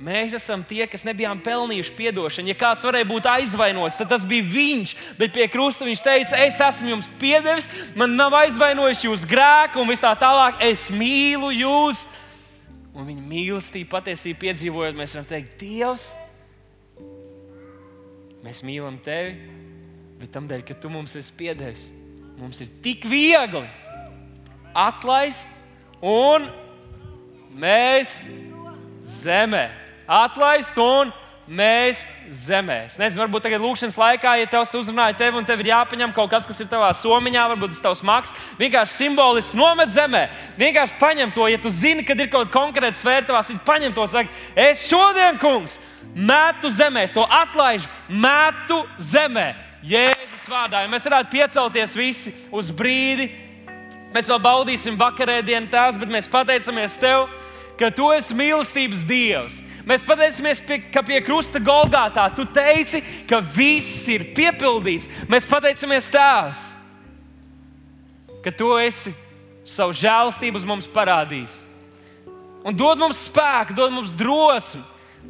[0.05, 2.51] Mēs esam tie, kas nebijām pelnījuši atdošanu.
[2.51, 4.95] Ja kāds varēja būt aizvainots, tad tas bija viņš.
[5.21, 9.95] Bet pie krusta viņš teica, es esmu jums piedevis, man nav aizvainojis jūsu grēku, un
[9.95, 10.59] tā tālāk.
[10.67, 12.05] Es mīlu jūs.
[12.95, 16.11] Un viņa mīlestība patiesībā piedzīvojot, mēs varam teikt, Dievs,
[18.45, 19.64] mēs mīlam tevi,
[20.25, 21.91] bet tam dēļ, ka tu mums esi piedevis,
[22.41, 23.67] mums ir tik viegli
[24.75, 25.45] atlaist
[26.01, 26.49] un
[27.61, 28.25] mēst
[29.21, 29.69] zemē.
[30.09, 31.13] Atlaist un
[31.45, 32.09] mēst
[32.47, 32.79] zemē.
[32.89, 36.33] Es nezinu, varbūt tagad lūkšanas laikā, ja tevs uzrunāja tevi un tev ir jāpaņem kaut
[36.33, 40.25] kas, kas ir tavā somiņā, varbūt tas tavs maks, vienkārši simboliski nomet zemē.
[40.61, 43.93] Vienkārši paņem to, ja tu zini, ka ir kaut kāda konkrēta sfēra tavā sirdī, paņem
[43.97, 45.77] to, saka, es šodien, kungs,
[46.17, 48.81] metu zemē, es to atlaižu, metu
[49.13, 49.53] zemē.
[50.45, 53.31] Jēzus vārdā, ja mēs varētu piecelties visi uz brīdi,
[54.15, 57.25] Mēs vēl baudīsim vakarēdienu tās, bet mēs pateicamies Tev,
[57.75, 59.57] ka Tu esi mīlestības Dievs.
[59.89, 65.09] Mēs pateicamies, pie, ka pie krusta Golgātā tu teici, ka viss ir piepildīts.
[65.27, 66.63] Mēs pateicamies Tēvs,
[68.45, 69.11] ka tu esi
[69.67, 71.65] savu žēlastību uz mums parādījis.
[72.63, 74.85] Un dod mums spēku, dod mums drosmi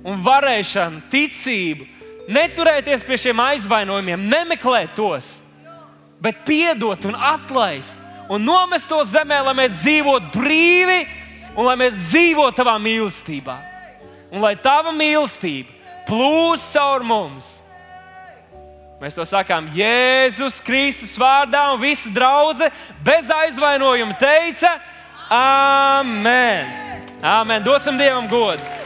[0.04, 1.88] un varēšanu, ticību,
[2.30, 5.36] neturēties pie šiem aizvainojumiem, nemeklēt tos,
[6.22, 7.98] bet piedot un atlaist
[8.32, 11.00] un nomest to zemē, lai mēs dzīvotu brīvi
[11.54, 13.58] un lai mēs dzīvotu tavā mīlestībā.
[14.34, 15.70] Un lai tava mīlestība
[16.08, 17.50] plūst caur mums.
[19.02, 22.72] Mēs to sakām Jēzus Kristus vārdā, un visa draudzene
[23.04, 24.78] bez aizvainojuma teica:
[25.28, 26.72] Amen!
[27.20, 27.62] Amen!
[27.66, 28.83] Dosim Dievam godu!